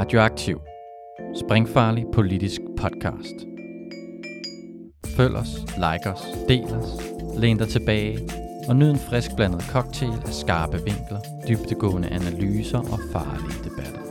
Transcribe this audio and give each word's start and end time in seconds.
Radioaktiv. 0.00 0.58
Springfarlig 1.44 2.04
politisk 2.14 2.60
podcast. 2.76 3.36
Følg 5.16 5.34
os, 5.36 5.52
like 5.84 6.10
os, 6.12 6.22
del 6.48 6.64
os, 6.64 6.90
læn 7.40 7.58
dig 7.58 7.68
tilbage 7.68 8.18
og 8.68 8.76
nyd 8.76 8.90
en 8.90 8.98
frisk 8.98 9.30
blandet 9.36 9.62
cocktail 9.62 10.12
af 10.12 10.32
skarpe 10.32 10.76
vinkler, 10.76 11.20
dybtegående 11.48 12.08
analyser 12.08 12.78
og 12.78 12.98
farlige 13.12 13.64
debatter. 13.64 14.02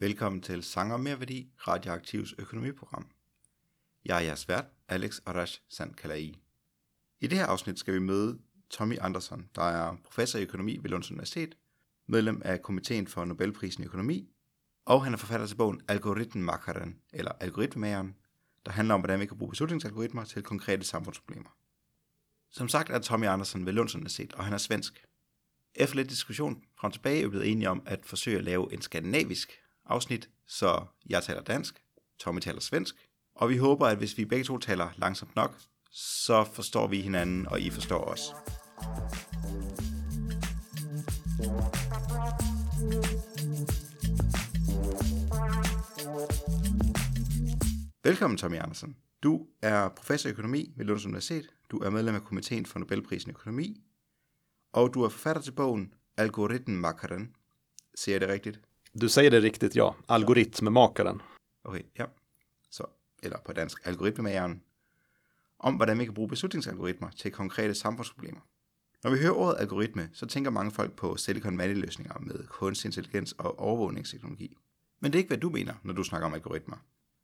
Velkommen 0.00 0.42
til 0.42 0.62
Sanger 0.62 0.96
Mere 0.96 1.20
Værdi, 1.20 1.48
Radioaktivs 1.68 2.34
økonomiprogram. 2.38 3.06
Jeg 4.04 4.16
er 4.16 4.24
jeres 4.24 4.48
vært, 4.48 4.66
Alex 4.88 5.20
Arash 5.26 5.60
Sandkalai. 5.68 6.38
I 7.20 7.26
det 7.26 7.38
her 7.38 7.46
afsnit 7.46 7.78
skal 7.78 7.94
vi 7.94 7.98
møde 7.98 8.38
Tommy 8.74 8.96
Andersson, 9.00 9.48
der 9.54 9.62
er 9.62 9.96
professor 10.04 10.38
i 10.38 10.42
økonomi 10.42 10.78
ved 10.82 10.90
Lunds 10.90 11.10
Universitet, 11.10 11.54
medlem 12.08 12.42
af 12.44 12.62
komiteen 12.62 13.06
for 13.06 13.24
Nobelprisen 13.24 13.82
i 13.82 13.86
økonomi, 13.86 14.28
og 14.84 15.04
han 15.04 15.12
er 15.12 15.16
forfatter 15.16 15.46
til 15.46 15.56
bogen 15.56 15.80
Algoritmenmakeren, 15.88 16.98
eller 17.12 17.32
Algoritmemageren, 17.40 18.16
der 18.66 18.72
handler 18.72 18.94
om, 18.94 19.00
hvordan 19.00 19.20
vi 19.20 19.26
kan 19.26 19.38
bruge 19.38 19.50
beslutningsalgoritmer 19.50 20.24
til 20.24 20.42
konkrete 20.42 20.84
samfundsproblemer. 20.84 21.56
Som 22.50 22.68
sagt 22.68 22.90
er 22.90 22.98
Tommy 22.98 23.26
Andersson 23.26 23.66
ved 23.66 23.72
Lunds 23.72 23.94
Universitet, 23.94 24.32
og 24.32 24.44
han 24.44 24.52
er 24.52 24.58
svensk. 24.58 25.04
Efter 25.74 25.96
lidt 25.96 26.10
diskussion 26.10 26.62
frem 26.80 26.92
tilbage 26.92 27.20
er 27.20 27.24
vi 27.24 27.30
blevet 27.30 27.50
enige 27.50 27.70
om 27.70 27.82
at 27.86 28.06
forsøge 28.06 28.38
at 28.38 28.44
lave 28.44 28.72
en 28.72 28.82
skandinavisk 28.82 29.52
afsnit, 29.86 30.30
så 30.46 30.86
jeg 31.06 31.22
taler 31.22 31.42
dansk, 31.42 31.84
Tommy 32.18 32.40
taler 32.40 32.60
svensk, 32.60 32.94
og 33.34 33.48
vi 33.48 33.56
håber, 33.56 33.86
at 33.86 33.98
hvis 33.98 34.18
vi 34.18 34.24
begge 34.24 34.44
to 34.44 34.58
taler 34.58 34.90
langsomt 34.96 35.36
nok, 35.36 35.60
så 35.90 36.44
forstår 36.44 36.86
vi 36.86 37.00
hinanden, 37.00 37.46
og 37.46 37.60
I 37.60 37.70
forstår 37.70 38.04
os. 38.04 38.20
Velkommen 48.04 48.36
Tommy 48.36 48.56
Andersen. 48.56 48.96
Du 49.22 49.46
er 49.62 49.88
professor 49.88 50.28
i 50.28 50.32
økonomi 50.32 50.72
ved 50.76 50.84
Lunds 50.84 51.06
Universitet. 51.06 51.46
Du 51.70 51.78
er 51.78 51.90
medlem 51.90 52.14
af 52.14 52.24
komiteen 52.24 52.66
for 52.66 52.78
Nobelprisen 52.78 53.30
i 53.30 53.34
økonomi. 53.34 53.80
Og 54.72 54.94
du 54.94 55.02
er 55.02 55.08
forfatter 55.08 55.42
til 55.42 55.52
bogen 55.52 55.94
Algoritmmakaren. 56.16 57.36
Ser 57.94 58.12
jeg 58.12 58.20
det 58.20 58.28
rigtigt? 58.28 58.60
Du 59.00 59.08
säger 59.08 59.30
det 59.30 59.42
riktigt, 59.42 59.76
ja. 59.76 59.90
Algoritmmakaren. 60.08 61.22
Okay, 61.64 61.82
ja. 61.98 62.04
Så, 62.70 62.84
eller 63.22 63.38
på 63.46 63.52
dansk, 63.52 63.86
algoritmemageren. 63.86 64.62
Om 65.58 65.74
hvordan 65.74 65.98
vi 65.98 66.04
kan 66.04 66.14
bruge 66.14 66.28
beslutningsalgoritmer 66.28 67.10
til 67.10 67.32
konkrete 67.32 67.74
samfundsproblemer. 67.74 68.40
Når 69.04 69.10
vi 69.10 69.18
hører 69.18 69.32
ordet 69.32 69.60
algoritme, 69.60 70.08
så 70.12 70.26
tænker 70.26 70.50
mange 70.50 70.70
folk 70.70 70.92
på 70.96 71.16
Silicon 71.16 71.58
Valley-løsninger 71.58 72.20
med 72.20 72.46
kunstig 72.48 72.88
intelligens 72.88 73.32
og 73.32 73.60
overvågningsteknologi. 73.60 74.56
Men 75.00 75.12
det 75.12 75.18
er 75.18 75.18
ikke, 75.18 75.28
hvad 75.28 75.38
du 75.38 75.50
mener, 75.50 75.74
når 75.82 75.94
du 75.94 76.04
snakker 76.04 76.26
om 76.26 76.34
algoritmer. 76.34 76.76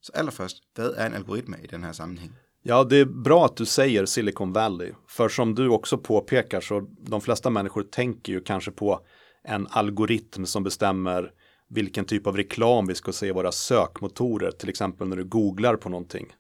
Så 0.03 0.13
allerførst, 0.15 0.63
hvad 0.75 0.93
er 0.97 1.07
en 1.07 1.15
algoritme 1.15 1.57
i 1.63 1.67
den 1.67 1.85
här 1.85 1.93
sammenhæng? 1.93 2.33
Ja, 2.63 2.85
det 2.85 2.97
är 2.97 3.05
bra 3.05 3.45
att 3.45 3.57
du 3.57 3.67
säger 3.67 4.07
Silicon 4.07 4.53
Valley. 4.53 4.93
För 5.09 5.29
som 5.29 5.55
du 5.55 5.69
också 5.69 5.99
påpekar 5.99 6.61
så 6.61 6.89
de 7.01 7.21
flesta 7.21 7.51
människor 7.51 7.83
tänker 7.83 8.33
ju 8.33 8.41
kanske 8.41 8.71
på 8.71 9.01
en 9.45 9.67
algoritm 9.71 10.47
som 10.47 10.63
bestämmer 10.63 11.33
vilken 11.69 12.05
typ 12.05 12.27
av 12.27 12.37
reklam 12.37 12.87
vi 12.87 12.95
ska 12.95 13.13
se 13.13 13.27
i 13.27 13.33
våra 13.33 13.53
sökmotorer, 13.53 14.51
till 14.51 14.69
exempel 14.69 15.09
när 15.09 15.17
du 15.17 15.25
googlar 15.25 15.77
på 15.77 15.89
någonting. 15.89 16.33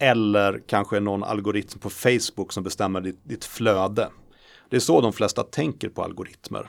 Eller 0.00 0.62
kanske 0.66 1.00
någon 1.00 1.24
algoritm 1.24 1.78
på 1.78 1.90
Facebook 1.90 2.52
som 2.52 2.64
bestämmer 2.64 3.00
ditt, 3.00 3.20
ditt 3.24 3.44
flöde. 3.44 4.10
Det 4.74 4.78
är 4.78 4.80
så 4.80 5.00
de 5.00 5.12
flesta 5.12 5.42
tänker 5.42 5.88
på 5.88 6.02
algoritmer. 6.02 6.68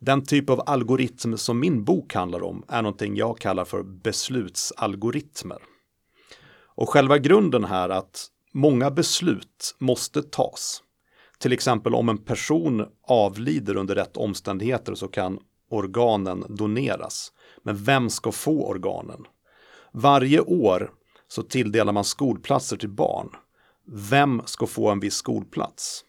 Den 0.00 0.24
typ 0.24 0.50
av 0.50 0.62
algoritm 0.66 1.36
som 1.36 1.60
min 1.60 1.84
bok 1.84 2.14
handlar 2.14 2.42
om 2.42 2.64
är 2.68 2.82
någonting 2.82 3.16
jag 3.16 3.38
kallar 3.38 3.64
för 3.64 3.82
beslutsalgoritmer. 3.82 5.58
Och 6.74 6.88
själva 6.88 7.18
grunden 7.18 7.64
här 7.64 7.88
är 7.88 7.94
att 7.94 8.26
många 8.52 8.90
beslut 8.90 9.76
måste 9.78 10.22
tas. 10.22 10.82
Till 11.38 11.52
exempel 11.52 11.94
om 11.94 12.08
en 12.08 12.18
person 12.18 12.86
avlider 13.02 13.76
under 13.76 13.94
rätt 13.94 14.16
omständigheter 14.16 14.94
så 14.94 15.08
kan 15.08 15.38
organen 15.70 16.44
doneras. 16.48 17.32
Men 17.62 17.84
vem 17.84 18.10
ska 18.10 18.32
få 18.32 18.66
organen? 18.66 19.24
Varje 19.92 20.40
år 20.40 20.90
så 21.28 21.42
tilldelar 21.42 21.92
man 21.92 22.04
skolplatser 22.04 22.76
till 22.76 22.90
barn. 22.90 23.30
Vem 23.86 24.42
ska 24.44 24.66
få 24.66 24.90
en 24.90 25.00
viss 25.00 25.14
skolplats? 25.14 26.04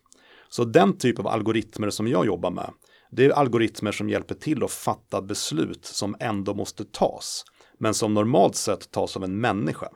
Så 0.49 0.63
den 0.63 0.97
typ 0.97 1.19
av 1.19 1.27
algoritmer 1.27 1.89
som 1.89 2.07
jag 2.07 2.25
jobbar 2.25 2.51
med, 2.51 2.73
det 3.11 3.25
är 3.25 3.29
algoritmer 3.29 3.91
som 3.91 4.09
hjälper 4.09 4.35
till 4.35 4.63
att 4.63 4.71
fatta 4.71 5.21
beslut 5.21 5.85
som 5.85 6.15
ändå 6.19 6.53
måste 6.53 6.85
tas, 6.85 7.45
men 7.77 7.93
som 7.93 8.13
normalt 8.13 8.55
sett 8.55 8.91
tas 8.91 9.17
av 9.17 9.23
en 9.23 9.41
människa. 9.41 9.89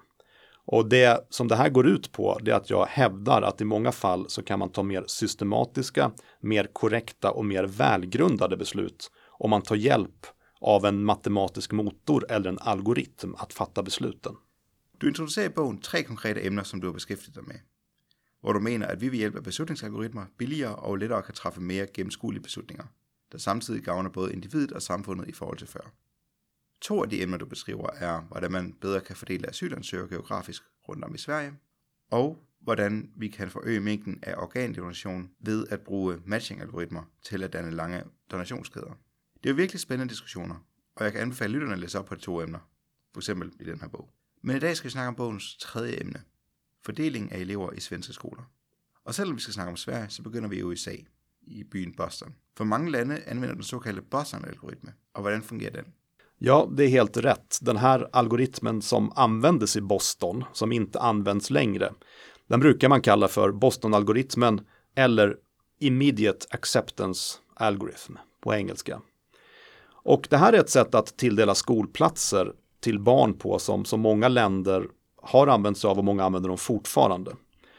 Och 0.65 0.89
det 0.89 1.27
som 1.29 1.47
det 1.47 1.55
här 1.55 1.69
går 1.69 1.87
ut 1.87 2.11
på, 2.11 2.39
det 2.41 2.51
är 2.51 2.55
att 2.55 2.69
jag 2.69 2.85
hävdar 2.85 3.41
att 3.41 3.61
i 3.61 3.65
många 3.65 3.91
fall 3.91 4.25
så 4.29 4.43
kan 4.43 4.59
man 4.59 4.69
ta 4.69 4.83
mer 4.83 5.03
systematiska, 5.07 6.11
mer 6.39 6.69
korrekta 6.73 7.31
och 7.31 7.45
mer 7.45 7.63
välgrundade 7.63 8.57
beslut 8.57 9.11
om 9.31 9.49
man 9.49 9.61
tar 9.61 9.75
hjälp 9.75 10.25
av 10.61 10.85
en 10.85 11.05
matematisk 11.05 11.71
motor 11.71 12.25
eller 12.29 12.49
en 12.49 12.59
algoritm 12.59 13.35
att 13.37 13.53
fatta 13.53 13.83
besluten. 13.83 14.35
Du 14.97 15.07
introducerar 15.07 15.45
i 15.45 15.49
boken 15.49 15.81
tre 15.81 16.03
konkreta 16.03 16.39
ämnen 16.39 16.65
som 16.65 16.79
du 16.79 16.87
har 16.87 16.93
beskrivit 16.93 17.33
dig 17.33 17.43
med. 17.43 17.59
Hvor 18.43 18.53
du 18.53 18.59
mener, 18.59 18.87
at 18.87 19.01
vi 19.01 19.11
ved 19.11 19.17
hjælp 19.17 19.35
af 19.35 19.43
beslutningsalgoritmer 19.43 20.25
billigere 20.37 20.75
og 20.75 20.97
lettere 20.97 21.23
kan 21.23 21.33
træffe 21.33 21.61
mere 21.61 21.87
gennemskuelige 21.93 22.43
beslutninger, 22.43 22.85
der 23.31 23.37
samtidig 23.37 23.83
gavner 23.83 24.09
både 24.09 24.33
individet 24.33 24.71
og 24.71 24.81
samfundet 24.81 25.27
i 25.27 25.31
forhold 25.31 25.57
til 25.57 25.67
før. 25.67 25.93
To 26.81 27.03
af 27.03 27.09
de 27.09 27.21
emner, 27.21 27.37
du 27.37 27.45
beskriver, 27.45 27.89
er, 27.93 28.21
hvordan 28.21 28.51
man 28.51 28.73
bedre 28.73 29.01
kan 29.01 29.15
fordele 29.15 29.49
asylansøgere 29.49 30.07
geografisk 30.07 30.63
rundt 30.89 31.03
om 31.03 31.15
i 31.15 31.17
Sverige, 31.17 31.53
og 32.11 32.43
hvordan 32.61 33.11
vi 33.15 33.27
kan 33.27 33.49
forøge 33.49 33.79
mængden 33.79 34.19
af 34.23 34.35
organdonation 34.37 35.31
ved 35.39 35.67
at 35.69 35.81
bruge 35.81 36.21
matching-algoritmer 36.25 37.03
til 37.25 37.43
at 37.43 37.53
danne 37.53 37.71
lange 37.71 38.03
donationskæder. 38.31 38.99
Det 39.43 39.49
er 39.49 39.53
virkelig 39.53 39.79
spændende 39.79 40.11
diskussioner, 40.11 40.55
og 40.95 41.03
jeg 41.03 41.11
kan 41.11 41.21
anbefale 41.21 41.53
lytterne 41.53 41.73
at 41.73 41.79
læse 41.79 41.99
op 41.99 42.05
på 42.05 42.15
de 42.15 42.19
to 42.19 42.41
emner, 42.41 42.69
f.eks. 43.15 43.29
i 43.29 43.63
den 43.63 43.81
her 43.81 43.87
bog. 43.87 44.09
Men 44.41 44.55
i 44.55 44.59
dag 44.59 44.77
skal 44.77 44.85
vi 44.85 44.91
snakke 44.91 45.07
om 45.07 45.15
bogens 45.15 45.57
tredje 45.57 46.01
emne, 46.01 46.23
fordeling 46.85 47.31
af 47.31 47.39
elever 47.39 47.73
i 47.73 47.79
svenske 47.79 48.13
skoler. 48.13 48.43
Og 49.05 49.15
selvom 49.15 49.35
vi 49.35 49.41
skal 49.41 49.53
snakke 49.53 49.69
om 49.69 49.77
Sverige, 49.77 50.09
så 50.09 50.23
begynder 50.23 50.49
vi 50.49 50.57
i 50.57 50.63
USA, 50.63 50.91
i 51.41 51.63
byen 51.63 51.93
Boston. 51.93 52.35
For 52.57 52.63
mange 52.63 52.91
lande 52.91 53.21
anvender 53.27 53.55
den 53.55 53.63
såkaldte 53.63 54.01
Boston-algoritme, 54.01 54.93
og 55.13 55.21
hvordan 55.21 55.43
fungerer 55.43 55.71
den? 55.71 55.93
Ja, 56.37 56.69
det 56.71 56.83
är 56.83 56.87
helt 56.87 57.17
rätt. 57.17 57.59
Den 57.61 57.77
här 57.77 58.09
algoritmen 58.11 58.81
som 58.81 59.11
användes 59.15 59.75
i 59.75 59.81
Boston, 59.81 60.43
som 60.53 60.71
inte 60.71 60.99
används 60.99 61.49
längre, 61.49 61.93
den 62.47 62.59
brukar 62.59 62.89
man 62.89 63.01
kalla 63.01 63.27
för 63.27 63.51
Boston-algoritmen 63.51 64.61
eller 64.95 65.37
Immediate 65.79 66.47
Acceptance 66.49 67.37
Algorithm 67.53 68.17
på 68.41 68.53
engelska. 68.53 69.01
Och 69.85 70.27
det 70.29 70.37
här 70.37 70.53
är 70.53 70.59
ett 70.59 70.69
sätt 70.69 70.95
att 70.95 71.17
tilldela 71.17 71.55
skolplatser 71.55 72.53
till 72.79 72.99
barn 72.99 73.33
på 73.33 73.59
som, 73.59 73.85
som 73.85 73.99
många 74.01 74.27
länder 74.27 74.87
har 75.23 75.47
använt 75.47 75.77
sig 75.77 75.89
av 75.89 75.97
och 75.97 76.03
många 76.03 76.23
använder 76.23 76.49
dem 76.49 76.57
fortfarande. 76.57 77.31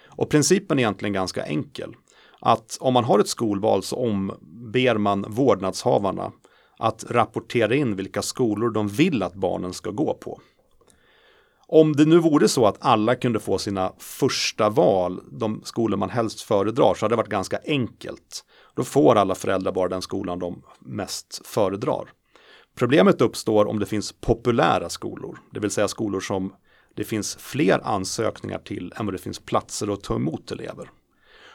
Och 0.07 0.31
principen 0.31 0.79
är 0.79 0.83
egentligen 0.83 1.13
ganska 1.13 1.45
enkel. 1.45 1.95
Att 2.41 2.79
om 2.81 2.95
man 2.95 3.05
har 3.05 3.19
ett 3.19 3.29
skolval 3.29 3.83
så 3.83 3.97
omber 3.97 4.99
man 4.99 5.25
vårdnadshavarna 5.29 6.33
att 6.79 7.05
rapportera 7.09 7.75
in 7.75 7.97
vilka 7.97 8.23
skolor 8.23 8.71
de 8.71 8.89
vill 8.89 9.23
att 9.23 9.35
barnen 9.35 9.73
ska 9.73 9.91
gå 9.91 10.15
på. 10.15 10.41
Om 11.67 11.93
det 11.93 12.05
nu 12.05 12.19
vore 12.19 12.49
så 12.49 12.67
att 12.67 12.77
alla 12.81 13.15
kunde 13.15 13.41
få 13.41 13.59
sina 13.59 13.93
första 13.99 14.71
val, 14.71 15.21
de 15.33 15.61
skolor 15.65 15.97
man 15.97 16.11
helst 16.11 16.41
föredrar, 16.41 16.95
så 16.95 17.05
hade 17.05 17.13
det 17.13 17.17
varit 17.17 17.29
ganska 17.29 17.59
enkelt. 17.67 18.45
Då 18.75 18.85
får 18.85 19.17
alla 19.17 19.35
föräldrar 19.35 19.73
bara 19.73 19.89
den 19.89 20.03
skolan 20.03 20.39
de 20.39 20.63
mest 20.81 21.47
föredrar. 21.47 22.09
Problemet 22.75 23.21
uppstår 23.21 23.67
om 23.67 23.79
det 23.79 23.87
finns 23.87 24.13
populära 24.13 24.89
skolor, 24.89 25.39
det 25.53 25.61
vill 25.61 25.71
säga 25.71 25.89
skolor 25.89 26.21
som 26.21 26.53
det 26.95 27.05
finns 27.05 27.37
fler 27.37 27.81
ansökningar 27.85 28.59
till 28.59 28.93
än 28.97 29.07
vad 29.07 29.15
det 29.15 29.19
finns 29.19 29.39
platser 29.39 29.93
att 29.93 30.03
ta 30.03 30.15
emot 30.15 30.51
elever. 30.51 30.91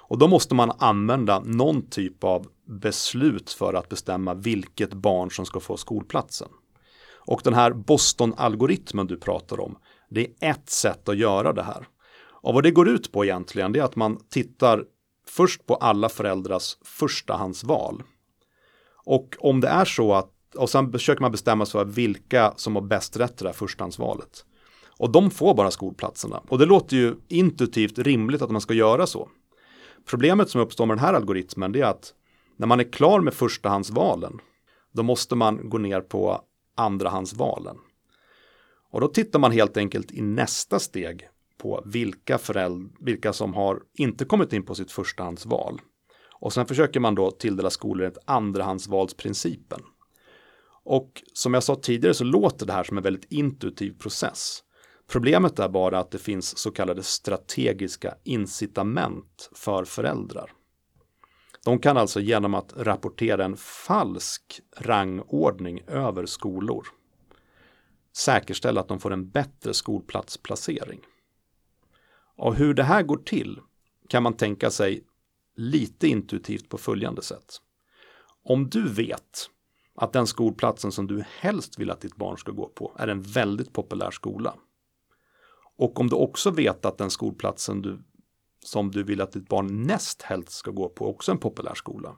Och 0.10 0.18
då 0.18 0.28
måste 0.28 0.56
man 0.56 0.72
använda 0.80 1.40
någon 1.40 1.90
typ 1.90 2.24
av 2.24 2.48
beslut 2.66 3.50
för 3.50 3.74
att 3.74 3.90
bestämma 3.90 4.34
vilket 4.34 4.94
barn 4.94 5.32
som 5.32 5.46
ska 5.46 5.60
få 5.60 5.78
skolplatsen. 5.78 6.50
Och 7.16 7.42
den 7.44 7.54
här 7.54 7.74
Boston-algoritmen 7.74 9.08
du 9.08 9.18
pratar 9.18 9.60
om, 9.60 9.78
det 10.10 10.28
är 10.40 10.50
ett 10.52 10.70
sätt 10.70 11.10
att 11.10 11.18
göra 11.18 11.54
det 11.54 11.64
här. 11.64 11.88
Och 12.42 12.54
vad 12.54 12.64
det 12.64 12.72
går 12.72 12.90
ut 12.90 13.12
på 13.12 13.26
egentligen, 13.26 13.74
det 13.74 13.80
är 13.80 13.84
att 13.84 13.96
man 13.96 14.20
tittar 14.30 14.84
först 15.28 15.66
på 15.66 15.76
alla 15.76 16.10
föräldrars 16.10 16.78
förstahandsval. 16.82 18.04
Och 19.06 19.36
om 19.40 19.62
det 19.62 19.68
är 19.68 19.86
så 19.86 20.14
att, 20.14 20.32
och 20.56 20.70
sen 20.70 20.92
försöker 20.92 21.22
man 21.22 21.32
bestämma 21.32 21.66
sig 21.66 21.72
för 21.72 21.86
vilka 21.86 22.54
som 22.56 22.76
har 22.76 22.84
bäst 22.84 23.18
rätt 23.18 23.38
till 23.38 23.44
det 23.44 23.50
här 23.50 23.58
förstahandsvalet. 23.58 24.46
Och 25.00 25.12
de 25.12 25.32
får 25.32 25.54
bara 25.54 25.72
skolplatserna. 25.72 26.44
Och 26.48 26.58
det 26.58 26.66
låter 26.66 26.98
ju 26.98 27.16
intuitivt 27.28 28.00
rimligt 28.00 28.42
att 28.42 28.52
man 28.52 28.62
ska 28.62 28.74
göra 28.74 29.08
så. 29.08 29.30
Problemet 30.06 30.50
som 30.50 30.62
uppstår 30.62 30.86
med 30.86 30.98
den 30.98 31.06
här 31.06 31.14
algoritmen 31.14 31.76
är 31.76 31.84
att 31.84 32.14
När 32.58 32.68
man 32.68 32.80
är 32.80 32.92
klar 32.92 33.22
med 33.22 33.34
förstahandsvalen, 33.34 34.40
då 34.92 35.04
måste 35.04 35.36
man 35.36 35.70
gå 35.70 35.78
ner 35.78 36.02
på 36.02 36.42
andrahandsvalen. 36.76 37.78
Och 38.92 39.02
då 39.02 39.08
tittar 39.08 39.40
man 39.40 39.52
helt 39.52 39.78
enkelt 39.78 40.12
i 40.12 40.22
nästa 40.22 40.80
steg 40.80 41.30
på 41.58 41.84
vilka, 41.86 42.38
föräld- 42.38 42.96
vilka 43.00 43.34
som 43.34 43.54
har 43.54 43.82
inte 43.94 44.26
kommit 44.26 44.54
in 44.54 44.64
på 44.64 44.76
sitt 44.76 44.92
förstahandsval. 44.92 45.82
Och 46.40 46.54
sen 46.54 46.66
försöker 46.66 47.00
man 47.00 47.16
då 47.16 47.32
tilldela 47.32 47.70
skolor 47.70 48.08
ett 48.08 48.18
andrahandsvalsprincipen. 48.26 49.80
Och 50.84 51.24
som 51.34 51.54
jag 51.54 51.64
sa 51.64 51.76
tidigare 51.76 52.14
så 52.14 52.24
låter 52.24 52.66
det 52.66 52.74
här 52.74 52.84
som 52.84 52.98
en 52.98 53.04
väldigt 53.04 53.32
intuitiv 53.32 53.98
process. 54.00 54.64
Problemet 55.10 55.60
är 55.60 55.70
bara 55.70 56.00
att 56.00 56.12
det 56.12 56.18
finns 56.18 56.58
så 56.58 56.72
kallade 56.72 57.04
strategiska 57.04 58.16
incitament 58.24 59.50
för 59.56 59.86
föräldrar. 59.86 60.52
De 61.66 61.80
kan 61.80 61.98
alltså 61.98 62.20
genom 62.20 62.54
att 62.54 62.74
rapportera 62.78 63.46
en 63.46 63.58
falsk 63.58 64.62
rangordning 64.78 65.82
över 65.88 66.26
skolor 66.26 66.88
säkerställa 68.20 68.82
att 68.82 68.88
de 68.88 69.00
får 69.00 69.14
en 69.14 69.30
bättre 69.30 69.74
skolplatsplacering. 69.74 71.00
Och 72.38 72.56
hur 72.56 72.74
det 72.74 72.84
här 72.84 73.04
går 73.04 73.18
till 73.18 73.60
kan 74.08 74.24
man 74.24 74.38
tänka 74.38 74.70
sig 74.72 75.04
lite 75.56 76.08
intuitivt 76.08 76.70
på 76.70 76.78
följande 76.78 77.22
sätt. 77.22 77.62
Om 78.44 78.70
du 78.70 78.90
vet 78.90 79.50
att 79.96 80.14
den 80.14 80.28
skolplatsen 80.28 80.92
som 80.92 81.08
du 81.08 81.24
helst 81.40 81.80
vill 81.80 81.92
att 81.92 82.02
ditt 82.02 82.16
barn 82.16 82.38
ska 82.38 82.52
gå 82.52 82.68
på 82.68 82.96
är 83.00 83.08
en 83.08 83.22
väldigt 83.22 83.74
populär 83.74 84.12
skola. 84.12 84.56
Och 85.80 86.00
om 86.00 86.10
du 86.10 86.16
också 86.16 86.52
vet 86.52 86.86
att 86.86 86.98
den 86.98 87.10
skolplatsen 87.10 87.82
du, 87.82 88.00
som 88.64 88.92
du 88.92 89.04
vill 89.04 89.22
att 89.22 89.32
ditt 89.32 89.50
barn 89.50 89.84
näst 89.84 90.22
helst 90.22 90.52
ska 90.52 90.72
gå 90.72 90.90
på 90.90 91.10
också 91.10 91.32
är 91.32 91.34
en 91.34 91.40
populär 91.40 91.76
skola. 91.76 92.16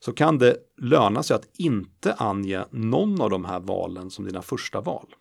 Så 0.00 0.12
kan 0.12 0.38
det 0.38 0.56
löna 0.76 1.22
sig 1.22 1.36
att 1.36 1.48
inte 1.58 2.14
ange 2.14 2.64
någon 2.70 3.20
av 3.20 3.30
de 3.30 3.44
här 3.44 3.60
valen 3.60 4.10
som 4.10 4.24
dina 4.24 4.42
första 4.42 4.80
val. 4.80 5.14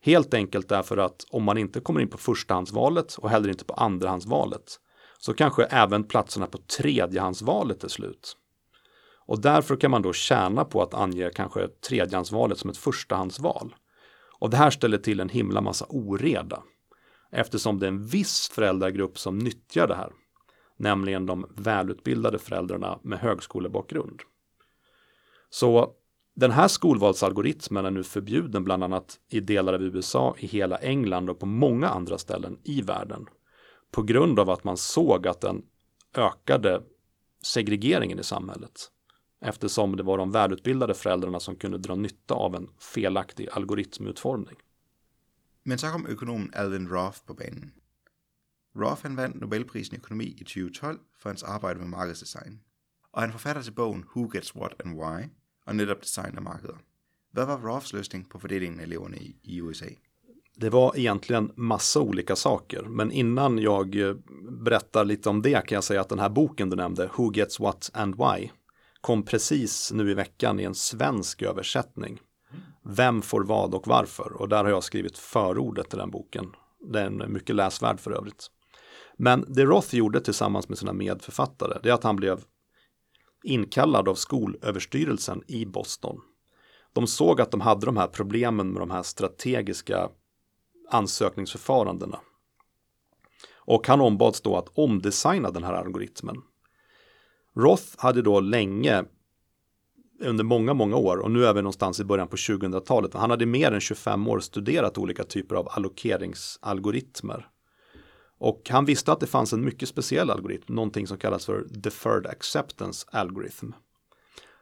Helt 0.00 0.34
enkelt 0.34 0.68
därför 0.68 0.96
att 0.96 1.26
om 1.30 1.44
man 1.44 1.58
inte 1.58 1.80
kommer 1.80 2.00
in 2.00 2.08
på 2.08 2.18
förstahandsvalet 2.18 3.14
och 3.14 3.30
heller 3.30 3.48
inte 3.48 3.64
på 3.64 3.74
andrahandsvalet 3.74 4.80
så 5.18 5.34
kanske 5.34 5.64
även 5.64 6.04
platserna 6.04 6.46
på 6.46 6.58
tredjehandsvalet 6.58 7.84
är 7.84 7.88
slut. 7.88 8.36
Och 9.26 9.40
därför 9.40 9.76
kan 9.76 9.90
man 9.90 10.02
då 10.02 10.12
tjäna 10.12 10.64
på 10.64 10.82
att 10.82 10.94
ange 10.94 11.30
kanske 11.34 11.68
tredjehandsvalet 11.68 12.58
som 12.58 12.70
ett 12.70 12.76
förstahandsval. 12.76 13.74
Och 14.38 14.50
det 14.50 14.56
här 14.56 14.70
ställer 14.70 14.98
till 14.98 15.20
en 15.20 15.28
himla 15.28 15.60
massa 15.60 15.86
oreda. 15.88 16.62
Eftersom 17.30 17.78
det 17.78 17.86
är 17.86 17.88
en 17.88 18.06
viss 18.06 18.48
föräldragrupp 18.48 19.18
som 19.18 19.38
nyttjar 19.38 19.86
det 19.86 19.94
här. 19.94 20.12
Nämligen 20.76 21.26
de 21.26 21.46
välutbildade 21.56 22.38
föräldrarna 22.38 22.98
med 23.02 23.18
högskolebakgrund. 23.18 24.20
Så 25.50 25.92
den 26.34 26.50
här 26.50 26.68
skolvalsalgoritmen 26.68 27.86
är 27.86 27.90
nu 27.90 28.04
förbjuden 28.04 28.64
bland 28.64 28.84
annat 28.84 29.18
i 29.28 29.40
delar 29.40 29.72
av 29.72 29.82
USA, 29.82 30.34
i 30.38 30.46
hela 30.46 30.76
England 30.76 31.30
och 31.30 31.38
på 31.38 31.46
många 31.46 31.88
andra 31.88 32.18
ställen 32.18 32.58
i 32.64 32.82
världen. 32.82 33.26
På 33.90 34.02
grund 34.02 34.40
av 34.40 34.50
att 34.50 34.64
man 34.64 34.76
såg 34.76 35.26
att 35.26 35.40
den 35.40 35.62
ökade 36.14 36.82
segregeringen 37.42 38.18
i 38.18 38.24
samhället. 38.24 38.90
Eftersom 39.40 39.96
det 39.96 40.02
var 40.02 40.18
de 40.18 40.32
välutbildade 40.32 40.94
föräldrarna 40.94 41.40
som 41.40 41.56
kunde 41.56 41.78
dra 41.78 41.94
nytta 41.94 42.34
av 42.34 42.54
en 42.54 42.68
felaktig 42.78 43.48
algoritmutformning. 43.52 44.56
Men 45.62 45.78
så 45.78 45.90
kom 45.90 46.06
økonomen 46.06 46.52
Alvin 46.54 46.88
Roth 46.88 47.18
på 47.26 47.34
banen. 47.34 47.72
Roth 48.76 49.02
han 49.02 49.16
vandt 49.16 49.40
Nobelprisen 49.40 49.94
i 49.94 49.98
økonomi 49.98 50.24
i 50.24 50.44
2012 50.44 50.98
for 51.18 51.28
hans 51.28 51.42
arbejde 51.42 51.80
med 51.80 51.88
markedsdesign. 51.88 52.60
Og 53.12 53.20
han 53.20 53.32
forfatter 53.32 53.62
til 53.62 53.72
bogen 53.72 54.04
Who 54.14 54.28
Gets 54.32 54.54
What 54.56 54.74
and 54.84 54.96
Why, 54.96 55.28
og 55.66 55.76
netop 55.76 56.02
design 56.02 56.36
af 56.36 56.42
markeder. 56.42 56.78
Hvad 57.32 57.46
var 57.46 57.60
Roths 57.68 57.92
løsning 57.92 58.28
på 58.28 58.38
fordelingen 58.38 58.80
af 58.80 58.84
eleverne 58.84 59.16
i, 59.16 59.36
i 59.42 59.60
USA? 59.60 59.88
Det 60.56 60.72
var 60.72 60.96
egentligen 60.96 61.52
massa 61.56 62.00
olika 62.00 62.36
saker, 62.36 62.82
men 62.82 63.12
innan 63.12 63.58
jag 63.58 63.96
eh, 63.96 64.14
berättar 64.50 65.04
lite 65.04 65.28
om 65.28 65.42
det 65.42 65.66
kan 65.66 65.76
jag 65.76 65.84
säga 65.84 66.00
att 66.00 66.08
den 66.08 66.18
här 66.18 66.28
boken 66.28 66.70
du 66.70 66.76
nämnde, 66.76 67.10
Who 67.16 67.30
Gets 67.34 67.60
What 67.60 67.90
and 67.94 68.14
Why, 68.14 68.50
kom 69.00 69.22
precis 69.22 69.92
nu 69.92 70.10
i 70.10 70.14
veckan 70.14 70.60
i 70.60 70.64
en 70.64 70.74
svensk 70.74 71.42
översättning. 71.42 72.20
Vem 72.84 73.22
får 73.22 73.44
vad 73.44 73.74
och 73.74 73.86
varför? 73.86 74.32
Och 74.32 74.48
där 74.48 74.64
har 74.64 74.70
jag 74.70 74.84
skrivit 74.84 75.18
förordet 75.18 75.90
till 75.90 75.98
den 75.98 76.10
boken. 76.10 76.46
Den 76.80 77.20
är 77.20 77.26
mycket 77.26 77.56
läsvärd 77.56 78.00
för 78.00 78.10
övrigt. 78.10 78.50
Men 79.16 79.44
det 79.48 79.64
Roth 79.64 79.94
gjorde 79.94 80.20
tillsammans 80.20 80.68
med 80.68 80.78
sina 80.78 80.92
medförfattare, 80.92 81.78
det 81.82 81.88
är 81.88 81.92
att 81.92 82.04
han 82.04 82.16
blev 82.16 82.44
inkallad 83.44 84.08
av 84.08 84.14
skolöverstyrelsen 84.14 85.42
i 85.46 85.66
Boston. 85.66 86.20
De 86.92 87.06
såg 87.06 87.40
att 87.40 87.50
de 87.50 87.60
hade 87.60 87.86
de 87.86 87.96
här 87.96 88.06
problemen 88.06 88.72
med 88.72 88.82
de 88.82 88.90
här 88.90 89.02
strategiska 89.02 90.08
ansökningsförfarandena. 90.90 92.20
Och 93.54 93.86
han 93.86 94.00
ombads 94.00 94.40
då 94.40 94.56
att 94.56 94.78
omdesigna 94.78 95.50
den 95.50 95.64
här 95.64 95.72
algoritmen. 95.72 96.36
Roth 97.58 97.84
hade 97.96 98.22
då 98.22 98.40
länge, 98.40 99.04
under 100.20 100.44
många, 100.44 100.74
många 100.74 100.96
år, 100.96 101.16
och 101.16 101.30
nu 101.30 101.46
är 101.46 101.54
vi 101.54 101.62
någonstans 101.62 102.00
i 102.00 102.04
början 102.04 102.28
på 102.28 102.36
2000-talet, 102.36 103.14
han 103.14 103.30
hade 103.30 103.46
mer 103.46 103.72
än 103.72 103.80
25 103.80 104.28
år 104.28 104.40
studerat 104.40 104.98
olika 104.98 105.24
typer 105.24 105.54
av 105.54 105.68
allokeringsalgoritmer. 105.70 107.48
Och 108.38 108.62
han 108.70 108.84
visste 108.84 109.12
att 109.12 109.20
det 109.20 109.26
fanns 109.26 109.52
en 109.52 109.64
mycket 109.64 109.88
speciell 109.88 110.30
algoritm, 110.30 110.74
någonting 110.74 111.06
som 111.06 111.18
kallas 111.18 111.46
för 111.46 111.66
deferred 111.70 112.26
acceptance 112.26 113.06
algorithm. 113.12 113.72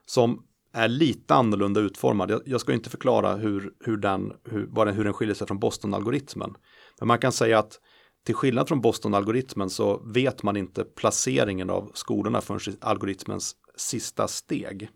Som 0.07 0.43
är 0.73 0.89
lite 0.89 1.35
annorlunda 1.35 1.81
utformad. 1.81 2.43
Jag, 2.47 2.61
ska 2.61 2.73
inte 2.73 2.91
förklara 2.91 3.37
hur, 3.37 3.73
hur, 3.81 3.97
den, 3.97 4.33
hur, 4.45 4.93
hur 4.93 5.05
den 5.05 5.13
skiljer 5.13 5.35
sig 5.35 5.47
från 5.47 5.59
Boston-algoritmen. 5.59 6.55
Men 6.99 7.09
man 7.09 7.19
kan 7.19 7.33
säga 7.33 7.59
att 7.59 7.81
till 8.27 8.35
skillnad 8.35 8.69
från 8.69 8.81
Boston-algoritmen 8.81 9.71
så 9.71 10.03
vet 10.05 10.43
man 10.43 10.57
inte 10.57 10.85
placeringen 10.85 11.71
av 11.71 11.91
skolorna 11.95 12.41
förrän 12.41 12.77
algoritmens 12.81 13.57
sista 13.77 14.29
steg. 14.29 14.89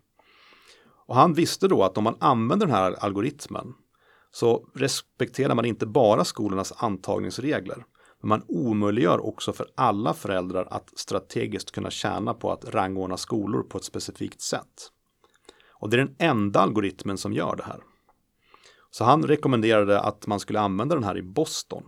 Och 1.07 1.15
han 1.15 1.33
visste 1.33 1.67
då 1.67 1.83
att 1.83 1.97
om 1.97 2.03
man 2.03 2.17
använder 2.19 2.65
den 2.65 2.75
här 2.75 3.03
algoritmen 3.03 3.73
så 4.31 4.67
respekterar 4.75 5.55
man 5.55 5.65
inte 5.65 5.85
bara 5.85 6.25
skolornas 6.25 6.73
antagningsregler 6.77 7.85
men 8.21 8.29
man 8.29 8.43
omöjliggör 8.47 9.25
också 9.25 9.53
för 9.53 9.67
alla 9.75 10.13
föräldrar 10.13 10.67
att 10.71 10.99
strategiskt 10.99 11.71
kunna 11.71 11.89
tjäna 11.89 12.33
på 12.33 12.51
att 12.51 12.65
rangordna 12.65 13.17
skolor 13.17 13.63
på 13.63 13.77
ett 13.77 13.83
specifikt 13.83 14.41
sätt. 14.41 14.91
Och 15.69 15.89
det 15.89 15.95
är 15.95 16.05
den 16.05 16.15
enda 16.19 16.59
algoritmen 16.59 17.17
som 17.17 17.33
gör 17.33 17.55
det 17.55 17.63
här. 17.63 17.79
Så 18.91 19.03
han 19.03 19.23
rekommenderade 19.23 19.99
att 19.99 20.27
man 20.27 20.39
skulle 20.39 20.59
använda 20.59 20.95
den 20.95 21.03
här 21.03 21.17
i 21.17 21.21
Boston. 21.21 21.83